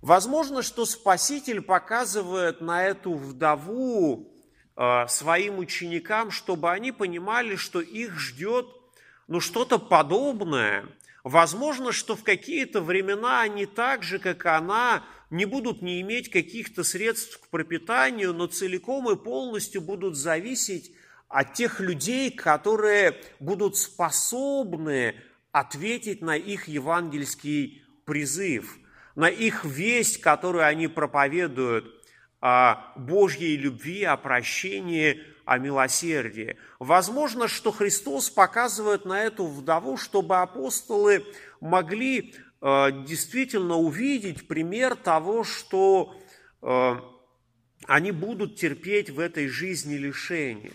Возможно, 0.00 0.62
что 0.62 0.86
Спаситель 0.86 1.62
показывает 1.62 2.60
на 2.60 2.84
эту 2.84 3.14
вдову 3.14 4.32
э, 4.76 5.08
своим 5.08 5.58
ученикам, 5.58 6.30
чтобы 6.30 6.70
они 6.70 6.92
понимали, 6.92 7.56
что 7.56 7.80
их 7.80 8.20
ждет 8.20 8.68
ну, 9.26 9.40
что-то 9.40 9.80
подобное. 9.80 10.84
Возможно, 11.24 11.90
что 11.90 12.14
в 12.14 12.22
какие-то 12.22 12.80
времена 12.80 13.40
они 13.40 13.66
так 13.66 14.04
же, 14.04 14.20
как 14.20 14.46
она, 14.46 15.02
не 15.30 15.44
будут 15.44 15.82
не 15.82 16.00
иметь 16.00 16.30
каких-то 16.30 16.84
средств 16.84 17.38
к 17.38 17.48
пропитанию, 17.48 18.32
но 18.32 18.46
целиком 18.46 19.10
и 19.10 19.16
полностью 19.16 19.80
будут 19.80 20.16
зависеть 20.16 20.92
от 21.28 21.54
тех 21.54 21.80
людей, 21.80 22.30
которые 22.30 23.16
будут 23.38 23.76
способны 23.76 25.14
ответить 25.52 26.22
на 26.22 26.36
их 26.36 26.68
евангельский 26.68 27.82
призыв, 28.04 28.78
на 29.14 29.28
их 29.28 29.64
весть, 29.64 30.20
которую 30.20 30.64
они 30.64 30.88
проповедуют 30.88 31.94
о 32.40 32.92
Божьей 32.96 33.56
любви, 33.56 34.04
о 34.04 34.16
прощении, 34.16 35.20
о 35.44 35.58
милосердии. 35.58 36.56
Возможно, 36.78 37.48
что 37.48 37.72
Христос 37.72 38.30
показывает 38.30 39.04
на 39.04 39.24
эту 39.24 39.46
вдову, 39.46 39.96
чтобы 39.96 40.40
апостолы 40.40 41.24
могли 41.60 42.34
действительно 42.60 43.76
увидеть 43.76 44.48
пример 44.48 44.96
того, 44.96 45.44
что 45.44 46.16
э, 46.60 46.96
они 47.86 48.10
будут 48.10 48.56
терпеть 48.56 49.10
в 49.10 49.20
этой 49.20 49.46
жизни 49.48 49.94
лишения. 49.94 50.72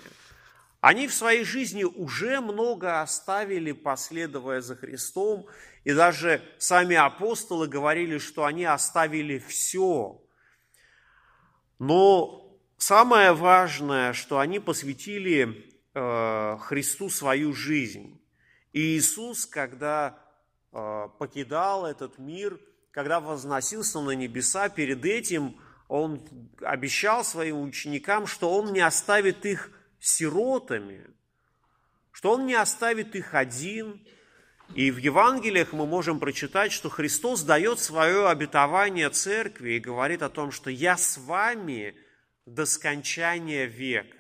Они 0.79 1.07
в 1.07 1.13
своей 1.13 1.43
жизни 1.43 1.83
уже 1.83 2.41
много 2.41 3.01
оставили, 3.01 3.71
последуя 3.71 4.61
за 4.61 4.75
Христом, 4.75 5.45
и 5.83 5.93
даже 5.93 6.41
сами 6.57 6.95
апостолы 6.95 7.67
говорили, 7.67 8.17
что 8.17 8.45
они 8.45 8.65
оставили 8.65 9.39
все. 9.39 10.21
Но 11.79 12.57
самое 12.77 13.33
важное, 13.33 14.13
что 14.13 14.39
они 14.39 14.59
посвятили 14.59 15.69
э, 15.93 16.57
Христу 16.61 17.09
свою 17.09 17.53
жизнь. 17.53 18.21
И 18.71 18.97
Иисус, 18.97 19.45
когда 19.45 20.17
э, 20.17 20.32
покидал 20.73 21.85
этот 21.85 22.17
мир, 22.17 22.59
когда 22.91 23.19
возносился 23.19 24.01
на 24.01 24.11
небеса, 24.11 24.69
перед 24.69 25.05
этим 25.05 25.59
Он 25.87 26.27
обещал 26.61 27.23
своим 27.23 27.61
ученикам, 27.61 28.27
что 28.27 28.53
Он 28.53 28.73
не 28.73 28.81
оставит 28.81 29.45
их 29.45 29.71
сиротами, 29.99 31.07
что 32.11 32.31
Он 32.31 32.45
не 32.45 32.55
оставит 32.55 33.15
их 33.15 33.33
один. 33.33 34.05
И 34.75 34.89
в 34.89 34.97
Евангелиях 34.97 35.73
мы 35.73 35.85
можем 35.85 36.19
прочитать, 36.19 36.71
что 36.71 36.89
Христос 36.89 37.43
дает 37.43 37.79
свое 37.79 38.27
обетование 38.27 39.09
церкви 39.09 39.73
и 39.73 39.79
говорит 39.79 40.23
о 40.23 40.29
том, 40.29 40.51
что 40.51 40.69
«Я 40.71 40.97
с 40.97 41.17
вами 41.17 41.95
до 42.45 42.65
скончания 42.65 43.65
века». 43.65 44.17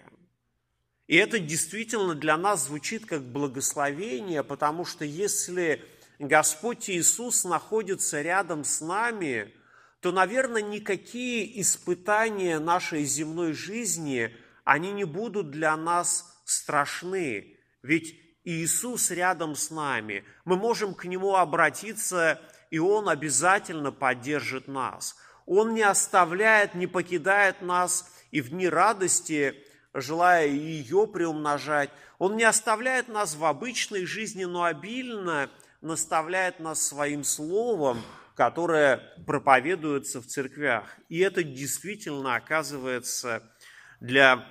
И 1.07 1.15
это 1.15 1.39
действительно 1.39 2.15
для 2.15 2.37
нас 2.37 2.65
звучит 2.65 3.05
как 3.05 3.23
благословение, 3.23 4.43
потому 4.43 4.85
что 4.85 5.05
если 5.05 5.83
Господь 6.19 6.89
Иисус 6.89 7.43
находится 7.43 8.21
рядом 8.21 8.63
с 8.63 8.81
нами, 8.81 9.53
то, 9.99 10.11
наверное, 10.11 10.61
никакие 10.61 11.59
испытания 11.61 12.59
нашей 12.59 13.03
земной 13.03 13.53
жизни– 13.53 14.35
они 14.63 14.91
не 14.91 15.03
будут 15.03 15.51
для 15.51 15.75
нас 15.75 16.41
страшны, 16.45 17.57
ведь 17.81 18.19
Иисус 18.43 19.11
рядом 19.11 19.55
с 19.55 19.71
нами. 19.71 20.25
Мы 20.45 20.57
можем 20.57 20.93
к 20.93 21.05
Нему 21.05 21.35
обратиться, 21.35 22.41
и 22.69 22.79
Он 22.79 23.09
обязательно 23.09 23.91
поддержит 23.91 24.67
нас. 24.67 25.15
Он 25.45 25.73
не 25.73 25.81
оставляет, 25.81 26.75
не 26.75 26.87
покидает 26.87 27.61
нас 27.61 28.09
и 28.31 28.41
в 28.41 28.49
дни 28.49 28.67
радости, 28.67 29.55
желая 29.93 30.47
ее 30.47 31.07
приумножать. 31.07 31.89
Он 32.17 32.37
не 32.37 32.43
оставляет 32.43 33.09
нас 33.09 33.35
в 33.35 33.43
обычной 33.43 34.05
жизни, 34.05 34.45
но 34.45 34.63
обильно 34.63 35.49
наставляет 35.83 36.59
нас 36.59 36.81
своим 36.81 37.23
словом, 37.23 38.01
которое 38.35 38.97
проповедуется 39.27 40.21
в 40.21 40.25
церквях. 40.25 40.85
И 41.09 41.19
это 41.19 41.43
действительно 41.43 42.35
оказывается 42.35 43.43
для 43.99 44.47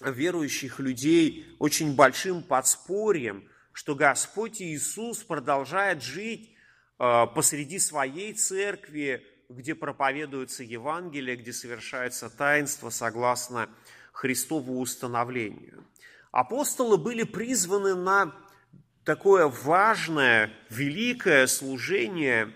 верующих 0.00 0.80
людей 0.80 1.54
очень 1.58 1.94
большим 1.94 2.42
подспорьем, 2.42 3.48
что 3.72 3.94
Господь 3.94 4.60
Иисус 4.60 5.18
продолжает 5.18 6.02
жить 6.02 6.54
э, 6.98 7.26
посреди 7.34 7.78
своей 7.78 8.32
церкви, 8.32 9.24
где 9.48 9.74
проповедуется 9.74 10.64
Евангелие, 10.64 11.36
где 11.36 11.52
совершается 11.52 12.30
таинство 12.30 12.90
согласно 12.90 13.68
Христову 14.12 14.80
установлению. 14.80 15.86
Апостолы 16.32 16.96
были 16.96 17.22
призваны 17.22 17.94
на 17.94 18.34
такое 19.06 19.46
важное, 19.46 20.50
великое 20.68 21.46
служение, 21.46 22.52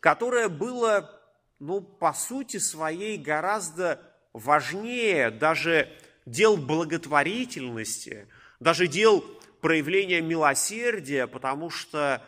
которое 0.00 0.48
было, 0.48 1.18
ну, 1.60 1.80
по 1.80 2.12
сути 2.12 2.56
своей, 2.58 3.16
гораздо 3.16 4.02
важнее 4.32 5.30
даже 5.30 5.88
дел 6.26 6.56
благотворительности, 6.56 8.26
даже 8.58 8.88
дел 8.88 9.24
проявления 9.60 10.20
милосердия, 10.20 11.28
потому 11.28 11.70
что 11.70 12.20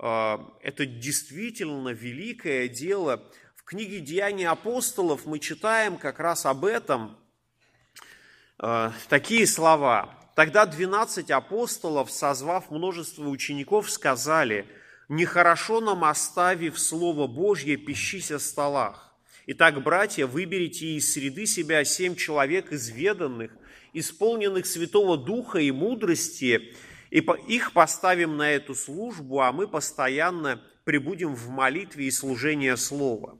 э, 0.00 0.38
это 0.60 0.84
действительно 0.84 1.90
великое 1.90 2.66
дело. 2.66 3.22
В 3.54 3.62
книге 3.62 4.00
«Деяния 4.00 4.48
апостолов» 4.48 5.24
мы 5.24 5.38
читаем 5.38 5.98
как 5.98 6.18
раз 6.18 6.46
об 6.46 6.64
этом 6.64 7.16
э, 8.58 8.90
такие 9.08 9.46
слова. 9.46 10.23
«Тогда 10.34 10.66
двенадцать 10.66 11.30
апостолов, 11.30 12.10
созвав 12.10 12.70
множество 12.70 13.28
учеников, 13.28 13.90
сказали, 13.90 14.66
«Нехорошо 15.08 15.80
нам, 15.80 16.04
оставив 16.04 16.78
Слово 16.78 17.26
Божье, 17.26 17.76
пищись 17.76 18.32
о 18.32 18.38
столах. 18.38 19.14
Итак, 19.46 19.82
братья, 19.82 20.26
выберите 20.26 20.86
из 20.96 21.12
среды 21.12 21.46
себя 21.46 21.84
семь 21.84 22.16
человек 22.16 22.72
изведанных, 22.72 23.52
исполненных 23.92 24.66
Святого 24.66 25.18
Духа 25.18 25.58
и 25.58 25.70
мудрости, 25.70 26.74
и 27.10 27.18
их 27.46 27.72
поставим 27.72 28.36
на 28.36 28.50
эту 28.50 28.74
службу, 28.74 29.40
а 29.40 29.52
мы 29.52 29.68
постоянно 29.68 30.62
прибудем 30.84 31.34
в 31.34 31.48
молитве 31.48 32.06
и 32.06 32.10
служении 32.10 32.74
Слова. 32.74 33.38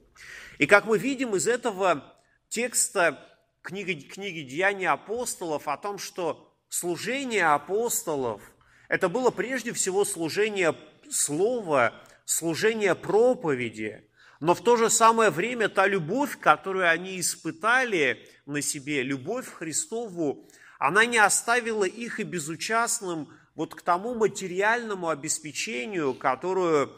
И 0.59 0.65
как 0.65 0.85
мы 0.85 0.97
видим 0.97 1.35
из 1.35 1.47
этого 1.47 2.15
текста 2.47 3.19
книги, 3.61 3.99
книги 3.99 4.41
Деяния 4.41 4.91
апостолов 4.91 5.67
о 5.67 5.75
том, 5.75 5.97
что 5.97 6.54
служение 6.79 7.45
апостолов– 7.45 8.41
это 8.89 9.09
было 9.09 9.31
прежде 9.31 9.73
всего 9.73 10.05
служение 10.05 10.75
Слова, 11.09 11.93
служение 12.25 12.95
проповеди– 12.95 14.07
но 14.41 14.53
в 14.53 14.61
то 14.61 14.75
же 14.75 14.89
самое 14.89 15.29
время 15.29 15.69
та 15.69 15.87
любовь, 15.87 16.37
которую 16.39 16.89
они 16.89 17.19
испытали 17.19 18.27
на 18.45 18.61
себе, 18.61 19.01
любовь 19.01 19.47
Христову, 19.47 20.47
она 20.77 21.05
не 21.05 21.17
оставила 21.17 21.85
их 21.85 22.19
и 22.19 22.23
безучастным 22.23 23.29
вот 23.55 23.73
к 23.73 23.81
тому 23.81 24.13
материальному 24.13 25.09
обеспечению, 25.09 26.13
которое, 26.13 26.89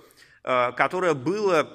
э, 0.44 0.72
которое 0.74 1.13
было 1.13 1.70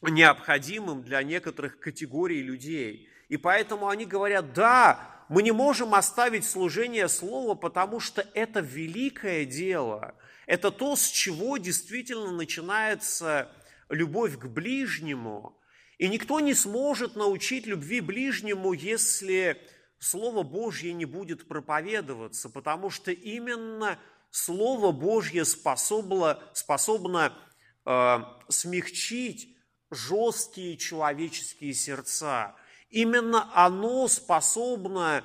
необходимым 0.00 1.02
для 1.02 1.22
некоторых 1.22 1.78
категорий 1.78 2.42
людей. 2.42 3.08
И 3.28 3.36
поэтому 3.36 3.88
они 3.88 4.06
говорят, 4.06 4.54
да, 4.54 5.15
мы 5.28 5.42
не 5.42 5.52
можем 5.52 5.94
оставить 5.94 6.44
служение 6.44 7.08
Слова, 7.08 7.54
потому 7.54 8.00
что 8.00 8.26
это 8.34 8.60
великое 8.60 9.44
дело. 9.44 10.14
Это 10.46 10.70
то, 10.70 10.94
с 10.94 11.08
чего 11.08 11.56
действительно 11.56 12.30
начинается 12.30 13.50
любовь 13.88 14.38
к 14.38 14.46
ближнему, 14.46 15.60
и 15.98 16.08
никто 16.08 16.40
не 16.40 16.54
сможет 16.54 17.16
научить 17.16 17.66
любви 17.66 18.00
ближнему, 18.00 18.72
если 18.72 19.60
Слово 19.98 20.42
Божье 20.42 20.92
не 20.92 21.06
будет 21.06 21.48
проповедоваться, 21.48 22.50
потому 22.50 22.90
что 22.90 23.10
именно 23.10 23.98
Слово 24.30 24.92
Божье 24.92 25.44
способно, 25.44 26.42
способно 26.52 27.32
э, 27.86 28.18
смягчить 28.48 29.56
жесткие 29.90 30.76
человеческие 30.76 31.72
сердца. 31.72 32.54
Именно 32.90 33.50
оно 33.54 34.08
способно 34.08 35.24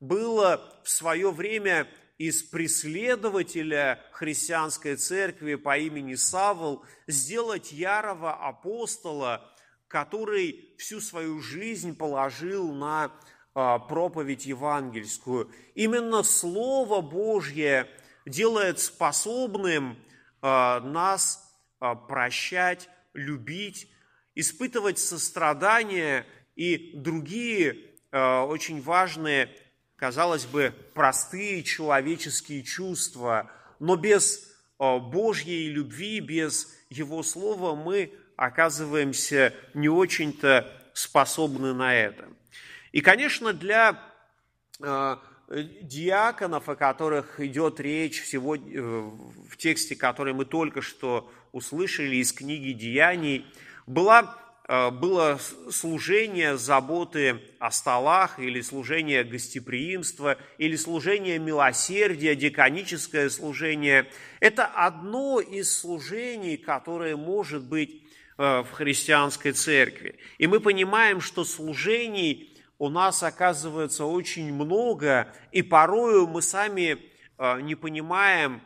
было 0.00 0.80
в 0.84 0.88
свое 0.88 1.30
время 1.30 1.88
из 2.18 2.42
преследователя 2.42 4.00
христианской 4.12 4.96
церкви 4.96 5.56
по 5.56 5.76
имени 5.76 6.14
Савл 6.14 6.84
сделать 7.06 7.72
ярого 7.72 8.32
апостола, 8.32 9.48
который 9.88 10.74
всю 10.78 11.00
свою 11.00 11.40
жизнь 11.40 11.96
положил 11.96 12.72
на 12.72 13.12
а, 13.54 13.78
проповедь 13.78 14.46
евангельскую. 14.46 15.50
Именно 15.74 16.22
Слово 16.22 17.00
Божье 17.00 17.88
делает 18.24 18.78
способным 18.78 19.98
а, 20.40 20.80
нас 20.80 21.52
а, 21.80 21.94
прощать, 21.94 22.88
любить, 23.12 23.88
испытывать 24.34 24.98
сострадание 24.98 26.24
и 26.56 26.92
другие 26.94 27.76
очень 28.12 28.82
важные 28.82 29.48
казалось 30.02 30.46
бы, 30.46 30.74
простые 30.94 31.62
человеческие 31.62 32.64
чувства, 32.64 33.48
но 33.78 33.94
без 33.94 34.50
э, 34.80 34.98
Божьей 34.98 35.68
любви, 35.68 36.18
без 36.18 36.76
Его 36.90 37.22
Слова 37.22 37.76
мы 37.76 38.12
оказываемся 38.34 39.54
не 39.74 39.88
очень-то 39.88 40.68
способны 40.92 41.72
на 41.72 41.94
это. 41.94 42.26
И, 42.90 43.00
конечно, 43.00 43.52
для 43.52 44.02
э, 44.80 45.16
диаконов, 45.82 46.68
о 46.68 46.74
которых 46.74 47.38
идет 47.38 47.78
речь 47.78 48.24
сегодня, 48.24 48.80
э, 48.80 48.82
в 48.82 49.56
тексте, 49.56 49.94
который 49.94 50.32
мы 50.32 50.46
только 50.46 50.82
что 50.82 51.32
услышали 51.52 52.16
из 52.16 52.32
книги 52.32 52.72
«Деяний», 52.72 53.46
была 53.86 54.22
э, 54.22 54.41
было 54.68 55.40
служение 55.70 56.56
заботы 56.56 57.40
о 57.58 57.70
столах, 57.70 58.38
или 58.38 58.60
служение 58.60 59.24
гостеприимства, 59.24 60.38
или 60.56 60.76
служение 60.76 61.38
милосердия, 61.38 62.36
деканическое 62.36 63.28
служение. 63.28 64.08
Это 64.38 64.66
одно 64.66 65.40
из 65.40 65.76
служений, 65.76 66.56
которое 66.56 67.16
может 67.16 67.64
быть 67.64 68.04
э, 68.38 68.62
в 68.62 68.70
христианской 68.70 69.52
церкви. 69.52 70.18
И 70.38 70.46
мы 70.46 70.60
понимаем, 70.60 71.20
что 71.20 71.44
служений 71.44 72.56
у 72.78 72.88
нас 72.88 73.22
оказывается 73.22 74.04
очень 74.04 74.54
много, 74.54 75.32
и 75.50 75.62
порою 75.62 76.28
мы 76.28 76.40
сами 76.40 76.98
э, 77.38 77.60
не 77.62 77.74
понимаем, 77.74 78.62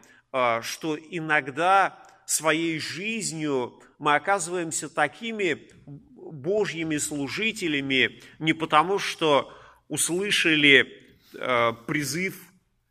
что 0.61 0.99
иногда 0.99 1.99
своей 2.27 2.79
жизнью 2.79 3.81
мы 3.99 4.15
оказываемся 4.15 4.89
такими 4.89 5.71
Божьими 6.17 6.99
служителями 6.99 8.21
не 8.39 8.53
потому, 8.53 8.99
что 8.99 9.53
услышали 9.89 10.87
э, 11.35 11.73
призыв 11.87 12.41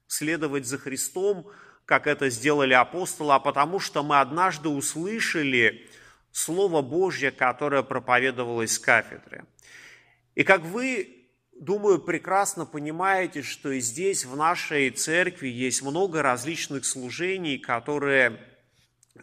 следовать 0.08 0.66
за 0.66 0.78
Христом, 0.78 1.48
как 1.86 2.08
это 2.08 2.30
сделали 2.30 2.74
апостолы, 2.74 3.34
а 3.34 3.40
потому 3.40 3.80
что 3.80 4.04
мы 4.04 4.20
однажды 4.20 4.70
услышали 4.70 5.88
Слово 6.32 6.82
Божье, 6.82 7.32
которое 7.32 7.84
проповедовалось 7.84 8.74
с 8.74 8.80
кафедры. 8.80 9.46
И 10.34 10.44
как 10.44 10.64
вы, 10.64 11.28
думаю, 11.60 12.00
прекрасно 12.00 12.66
понимаете, 12.66 13.42
что 13.42 13.72
и 13.72 13.80
здесь, 13.80 14.26
в 14.26 14.36
нашей 14.36 14.90
церкви, 14.90 15.48
есть 15.48 15.82
много 15.82 16.22
различных 16.22 16.86
служений, 16.86 17.58
которые 17.58 18.40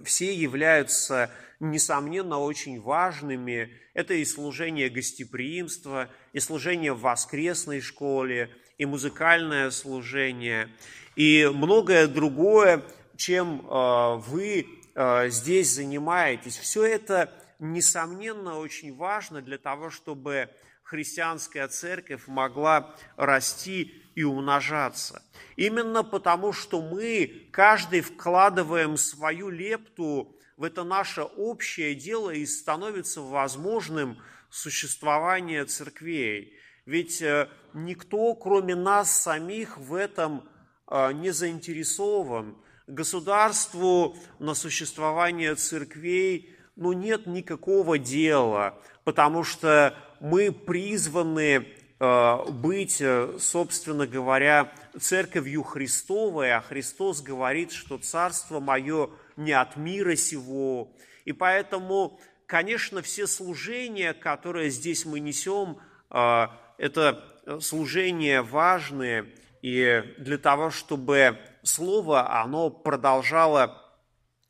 все 0.05 0.35
являются, 0.35 1.31
несомненно, 1.61 2.39
очень 2.39 2.81
важными. 2.81 3.71
Это 3.95 4.15
и 4.15 4.25
служение 4.25 4.89
гостеприимства, 4.89 6.09
и 6.33 6.41
служение 6.41 6.93
в 6.93 7.01
воскресной 7.01 7.81
школе, 7.81 8.51
и 8.79 8.87
музыкальное 8.87 9.71
служение, 9.71 10.69
и 11.15 11.51
многое 11.53 12.09
другое, 12.09 12.83
чем 13.17 13.61
э, 13.61 14.17
вы 14.27 14.67
э, 14.95 15.29
здесь 15.29 15.75
занимаетесь. 15.75 16.57
Все 16.57 16.85
это, 16.85 17.33
несомненно, 17.63 18.59
очень 18.59 18.95
важно 18.95 19.41
для 19.41 19.57
того, 19.57 19.89
чтобы 19.89 20.51
христианская 20.83 21.69
церковь 21.69 22.27
могла 22.27 22.95
расти 23.17 24.03
и 24.15 24.25
умножаться. 24.25 25.23
Именно 25.57 26.03
потому, 26.03 26.53
что 26.53 26.83
мы, 26.83 27.49
каждый 27.53 28.01
вкладываем 28.01 28.97
свою 28.97 29.49
лепту 29.49 30.37
в 30.57 30.65
это 30.65 30.85
наше 30.85 31.23
общее 31.23 31.95
дело 31.95 32.31
и 32.31 32.45
становится 32.45 33.23
возможным 33.23 34.19
существование 34.51 35.65
церквей. 35.65 36.55
Ведь 36.85 37.23
э, 37.23 37.49
никто, 37.73 38.35
кроме 38.35 38.75
нас 38.75 39.23
самих, 39.23 39.79
в 39.79 39.95
этом 39.95 40.49
э, 40.91 41.13
не 41.13 41.31
заинтересован. 41.31 42.59
Государству 42.89 44.17
на 44.41 44.55
существование 44.55 45.55
церквей 45.55 46.55
ну, 46.83 46.93
нет 46.93 47.27
никакого 47.27 47.99
дела, 47.99 48.79
потому 49.05 49.45
что 49.45 49.95
мы 50.21 50.53
призваны 50.53 51.67
Э, 52.05 52.51
быть, 52.51 53.01
э, 53.01 53.37
собственно 53.39 54.09
говоря, 54.09 54.73
церковью 54.99 55.63
Христовой, 55.63 56.53
а 56.53 56.61
Христос 56.61 57.23
говорит, 57.23 57.71
что 57.71 57.97
Царство 57.97 58.59
Мое 58.59 59.11
не 59.37 59.53
от 59.53 59.77
мира 59.77 60.17
сего. 60.17 60.97
И 61.25 61.31
поэтому, 61.31 62.19
конечно, 62.47 63.03
все 63.03 63.29
служения, 63.29 64.15
которые 64.15 64.71
здесь 64.71 65.05
мы 65.05 65.21
несем, 65.21 65.79
э, 66.11 66.49
это 66.77 67.25
служения 67.61 68.43
важные, 68.43 69.33
и 69.63 70.03
для 70.19 70.39
того, 70.39 70.71
чтобы 70.71 71.39
Слово, 71.63 72.43
оно 72.43 72.69
продолжало 72.69 73.81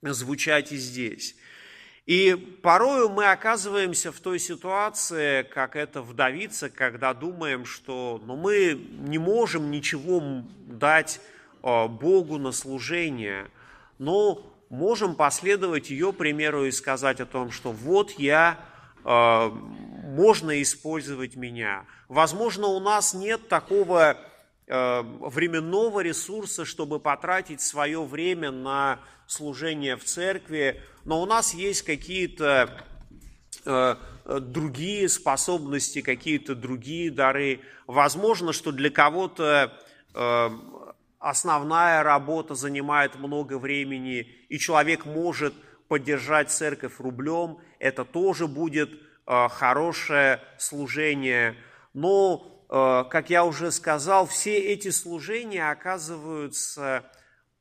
звучать 0.00 0.72
и 0.72 0.78
здесь. 0.78 1.36
И 2.06 2.34
порою 2.62 3.10
мы 3.10 3.30
оказываемся 3.30 4.10
в 4.10 4.18
той 4.18 4.40
ситуации, 4.40 5.44
как 5.44 5.76
это 5.76 6.02
вдовица, 6.02 6.68
когда 6.68 7.14
думаем, 7.14 7.64
что 7.64 8.20
ну, 8.26 8.34
мы 8.34 8.74
не 8.74 9.18
можем 9.18 9.70
ничего 9.70 10.20
дать 10.66 11.20
э, 11.62 11.86
Богу 11.86 12.38
на 12.38 12.50
служение, 12.50 13.48
но 13.98 14.52
можем 14.68 15.14
последовать 15.14 15.90
ее 15.90 16.12
примеру 16.12 16.64
и 16.64 16.72
сказать 16.72 17.20
о 17.20 17.26
том, 17.26 17.52
что 17.52 17.70
вот 17.70 18.10
я, 18.18 18.58
э, 19.04 19.48
можно 19.48 20.60
использовать 20.60 21.36
меня. 21.36 21.84
Возможно, 22.08 22.66
у 22.66 22.80
нас 22.80 23.14
нет 23.14 23.48
такого 23.48 24.18
временного 24.66 26.00
ресурса, 26.00 26.64
чтобы 26.64 27.00
потратить 27.00 27.60
свое 27.60 28.04
время 28.04 28.50
на 28.50 29.00
служение 29.26 29.96
в 29.96 30.04
церкви, 30.04 30.80
но 31.04 31.20
у 31.20 31.26
нас 31.26 31.54
есть 31.54 31.82
какие-то 31.82 32.84
э, 33.64 33.96
другие 34.24 35.08
способности, 35.08 36.00
какие-то 36.00 36.54
другие 36.54 37.10
дары. 37.10 37.60
Возможно, 37.86 38.52
что 38.52 38.72
для 38.72 38.90
кого-то 38.90 39.72
э, 40.14 40.50
основная 41.18 42.02
работа 42.02 42.54
занимает 42.54 43.16
много 43.16 43.58
времени, 43.58 44.20
и 44.48 44.58
человек 44.58 45.06
может 45.06 45.54
поддержать 45.88 46.50
церковь 46.50 47.00
рублем, 47.00 47.58
это 47.78 48.04
тоже 48.04 48.46
будет 48.46 48.90
э, 49.26 49.48
хорошее 49.48 50.40
служение. 50.58 51.56
Но, 51.94 52.51
как 52.72 53.28
я 53.28 53.44
уже 53.44 53.70
сказал, 53.70 54.26
все 54.26 54.56
эти 54.56 54.90
служения 54.90 55.70
оказываются 55.70 57.04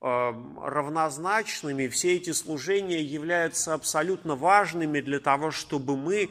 Эм, 0.03 0.57
равнозначными, 0.59 1.87
все 1.87 2.15
эти 2.15 2.31
служения 2.31 3.03
являются 3.03 3.75
абсолютно 3.75 4.35
важными 4.35 4.99
для 4.99 5.19
того, 5.19 5.51
чтобы 5.51 5.95
мы 5.95 6.27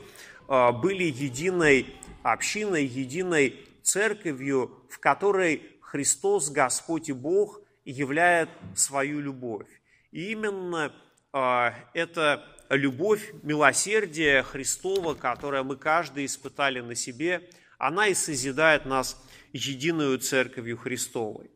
э, 0.48 0.72
были 0.72 1.04
единой 1.04 1.86
общиной, 2.24 2.84
единой 2.84 3.64
церковью, 3.84 4.72
в 4.90 4.98
которой 4.98 5.62
Христос, 5.82 6.50
Господь 6.50 7.10
и 7.10 7.12
Бог 7.12 7.60
являет 7.84 8.48
свою 8.74 9.20
любовь. 9.20 9.68
И 10.10 10.32
именно 10.32 10.92
э, 11.32 11.70
эта 11.94 12.44
любовь, 12.70 13.32
милосердие 13.44 14.42
Христова, 14.42 15.14
которое 15.14 15.62
мы 15.62 15.76
каждый 15.76 16.26
испытали 16.26 16.80
на 16.80 16.96
себе, 16.96 17.48
она 17.80 18.08
и 18.08 18.14
созидает 18.14 18.84
нас 18.84 19.20
единую 19.52 20.18
церковью 20.18 20.76
Христовой. 20.76 21.50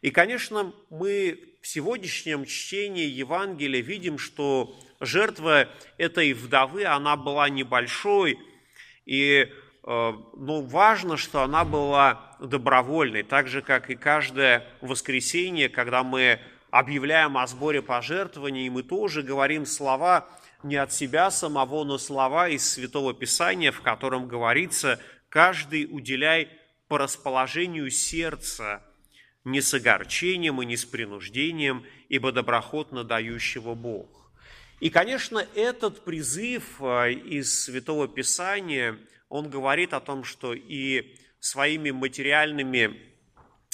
И, 0.00 0.10
конечно, 0.10 0.72
мы 0.90 1.38
в 1.60 1.66
сегодняшнем 1.66 2.46
чтении 2.46 3.06
Евангелия 3.06 3.82
видим, 3.82 4.18
что 4.18 4.74
жертва 5.00 5.68
этой 5.98 6.32
вдовы, 6.32 6.84
она 6.86 7.16
была 7.16 7.48
небольшой, 7.50 8.38
и 9.04 9.48
э, 9.48 10.12
но 10.36 10.62
важно, 10.62 11.16
что 11.18 11.42
она 11.42 11.64
была 11.64 12.36
добровольной, 12.40 13.22
так 13.22 13.46
же, 13.48 13.60
как 13.60 13.90
и 13.90 13.96
каждое 13.96 14.66
воскресенье, 14.80 15.68
когда 15.68 16.02
мы 16.02 16.40
объявляем 16.70 17.36
о 17.36 17.46
сборе 17.46 17.82
пожертвований, 17.82 18.68
мы 18.70 18.82
тоже 18.82 19.22
говорим 19.22 19.66
слова 19.66 20.26
не 20.62 20.76
от 20.76 20.92
себя 20.92 21.30
самого, 21.30 21.84
но 21.84 21.98
слова 21.98 22.48
из 22.48 22.68
Святого 22.68 23.14
Писания, 23.14 23.72
в 23.72 23.82
котором 23.82 24.26
говорится 24.26 24.98
«каждый 25.36 25.86
уделяй 25.90 26.48
по 26.88 26.96
расположению 26.96 27.90
сердца 27.90 28.82
не 29.44 29.60
с 29.60 29.74
огорчением 29.74 30.62
и 30.62 30.64
не 30.64 30.78
с 30.78 30.86
принуждением, 30.86 31.84
ибо 32.08 32.32
доброхотно 32.32 33.04
дающего 33.04 33.74
Бог. 33.74 34.32
И, 34.80 34.88
конечно, 34.88 35.46
этот 35.54 36.06
призыв 36.06 36.80
а, 36.80 37.08
из 37.10 37.64
Святого 37.64 38.08
Писания, 38.08 38.98
он 39.28 39.50
говорит 39.50 39.92
о 39.92 40.00
том, 40.00 40.24
что 40.24 40.54
и 40.54 41.14
своими 41.38 41.90
материальными 41.90 42.98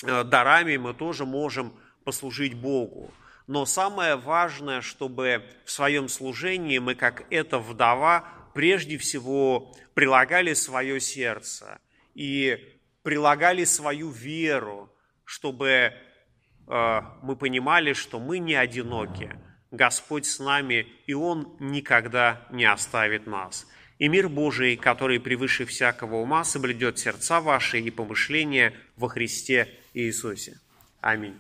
а, 0.03 0.25
дарами 0.25 0.77
мы 0.79 0.95
тоже 0.95 1.27
можем 1.27 1.73
послужить 2.03 2.55
Богу. 2.55 3.15
Но 3.47 3.67
самое 3.67 4.17
важное, 4.17 4.81
чтобы 4.81 5.45
в 5.65 5.71
своем 5.71 6.09
служении 6.09 6.79
мы, 6.79 6.97
как 6.97 7.25
эта 7.31 7.61
вдова, 7.61 8.29
прежде 8.55 8.99
всего 8.99 9.75
прилагали 9.95 10.55
свое 10.55 11.01
сердце 11.01 11.79
и 12.15 12.59
прилагали 13.03 13.65
свою 13.65 14.11
веру, 14.11 14.91
чтобы 15.25 15.93
э, 16.69 17.01
мы 17.23 17.37
понимали, 17.37 17.93
что 17.93 18.19
мы 18.21 18.39
не 18.39 18.55
одиноки. 18.55 19.31
Господь 19.71 20.27
с 20.27 20.39
нами, 20.39 20.87
и 21.07 21.15
Он 21.15 21.57
никогда 21.59 22.47
не 22.51 22.67
оставит 22.67 23.27
нас. 23.27 23.67
И 23.99 24.09
мир 24.09 24.29
Божий, 24.29 24.77
который 24.77 25.21
превыше 25.21 25.65
всякого 25.65 26.17
ума, 26.17 26.45
соблюдет 26.45 26.99
сердца 26.99 27.41
ваши 27.41 27.81
и 27.81 27.91
помышления 27.91 28.75
во 28.97 29.09
Христе 29.09 29.69
Иисусе. 29.95 30.59
Аминь. 31.01 31.39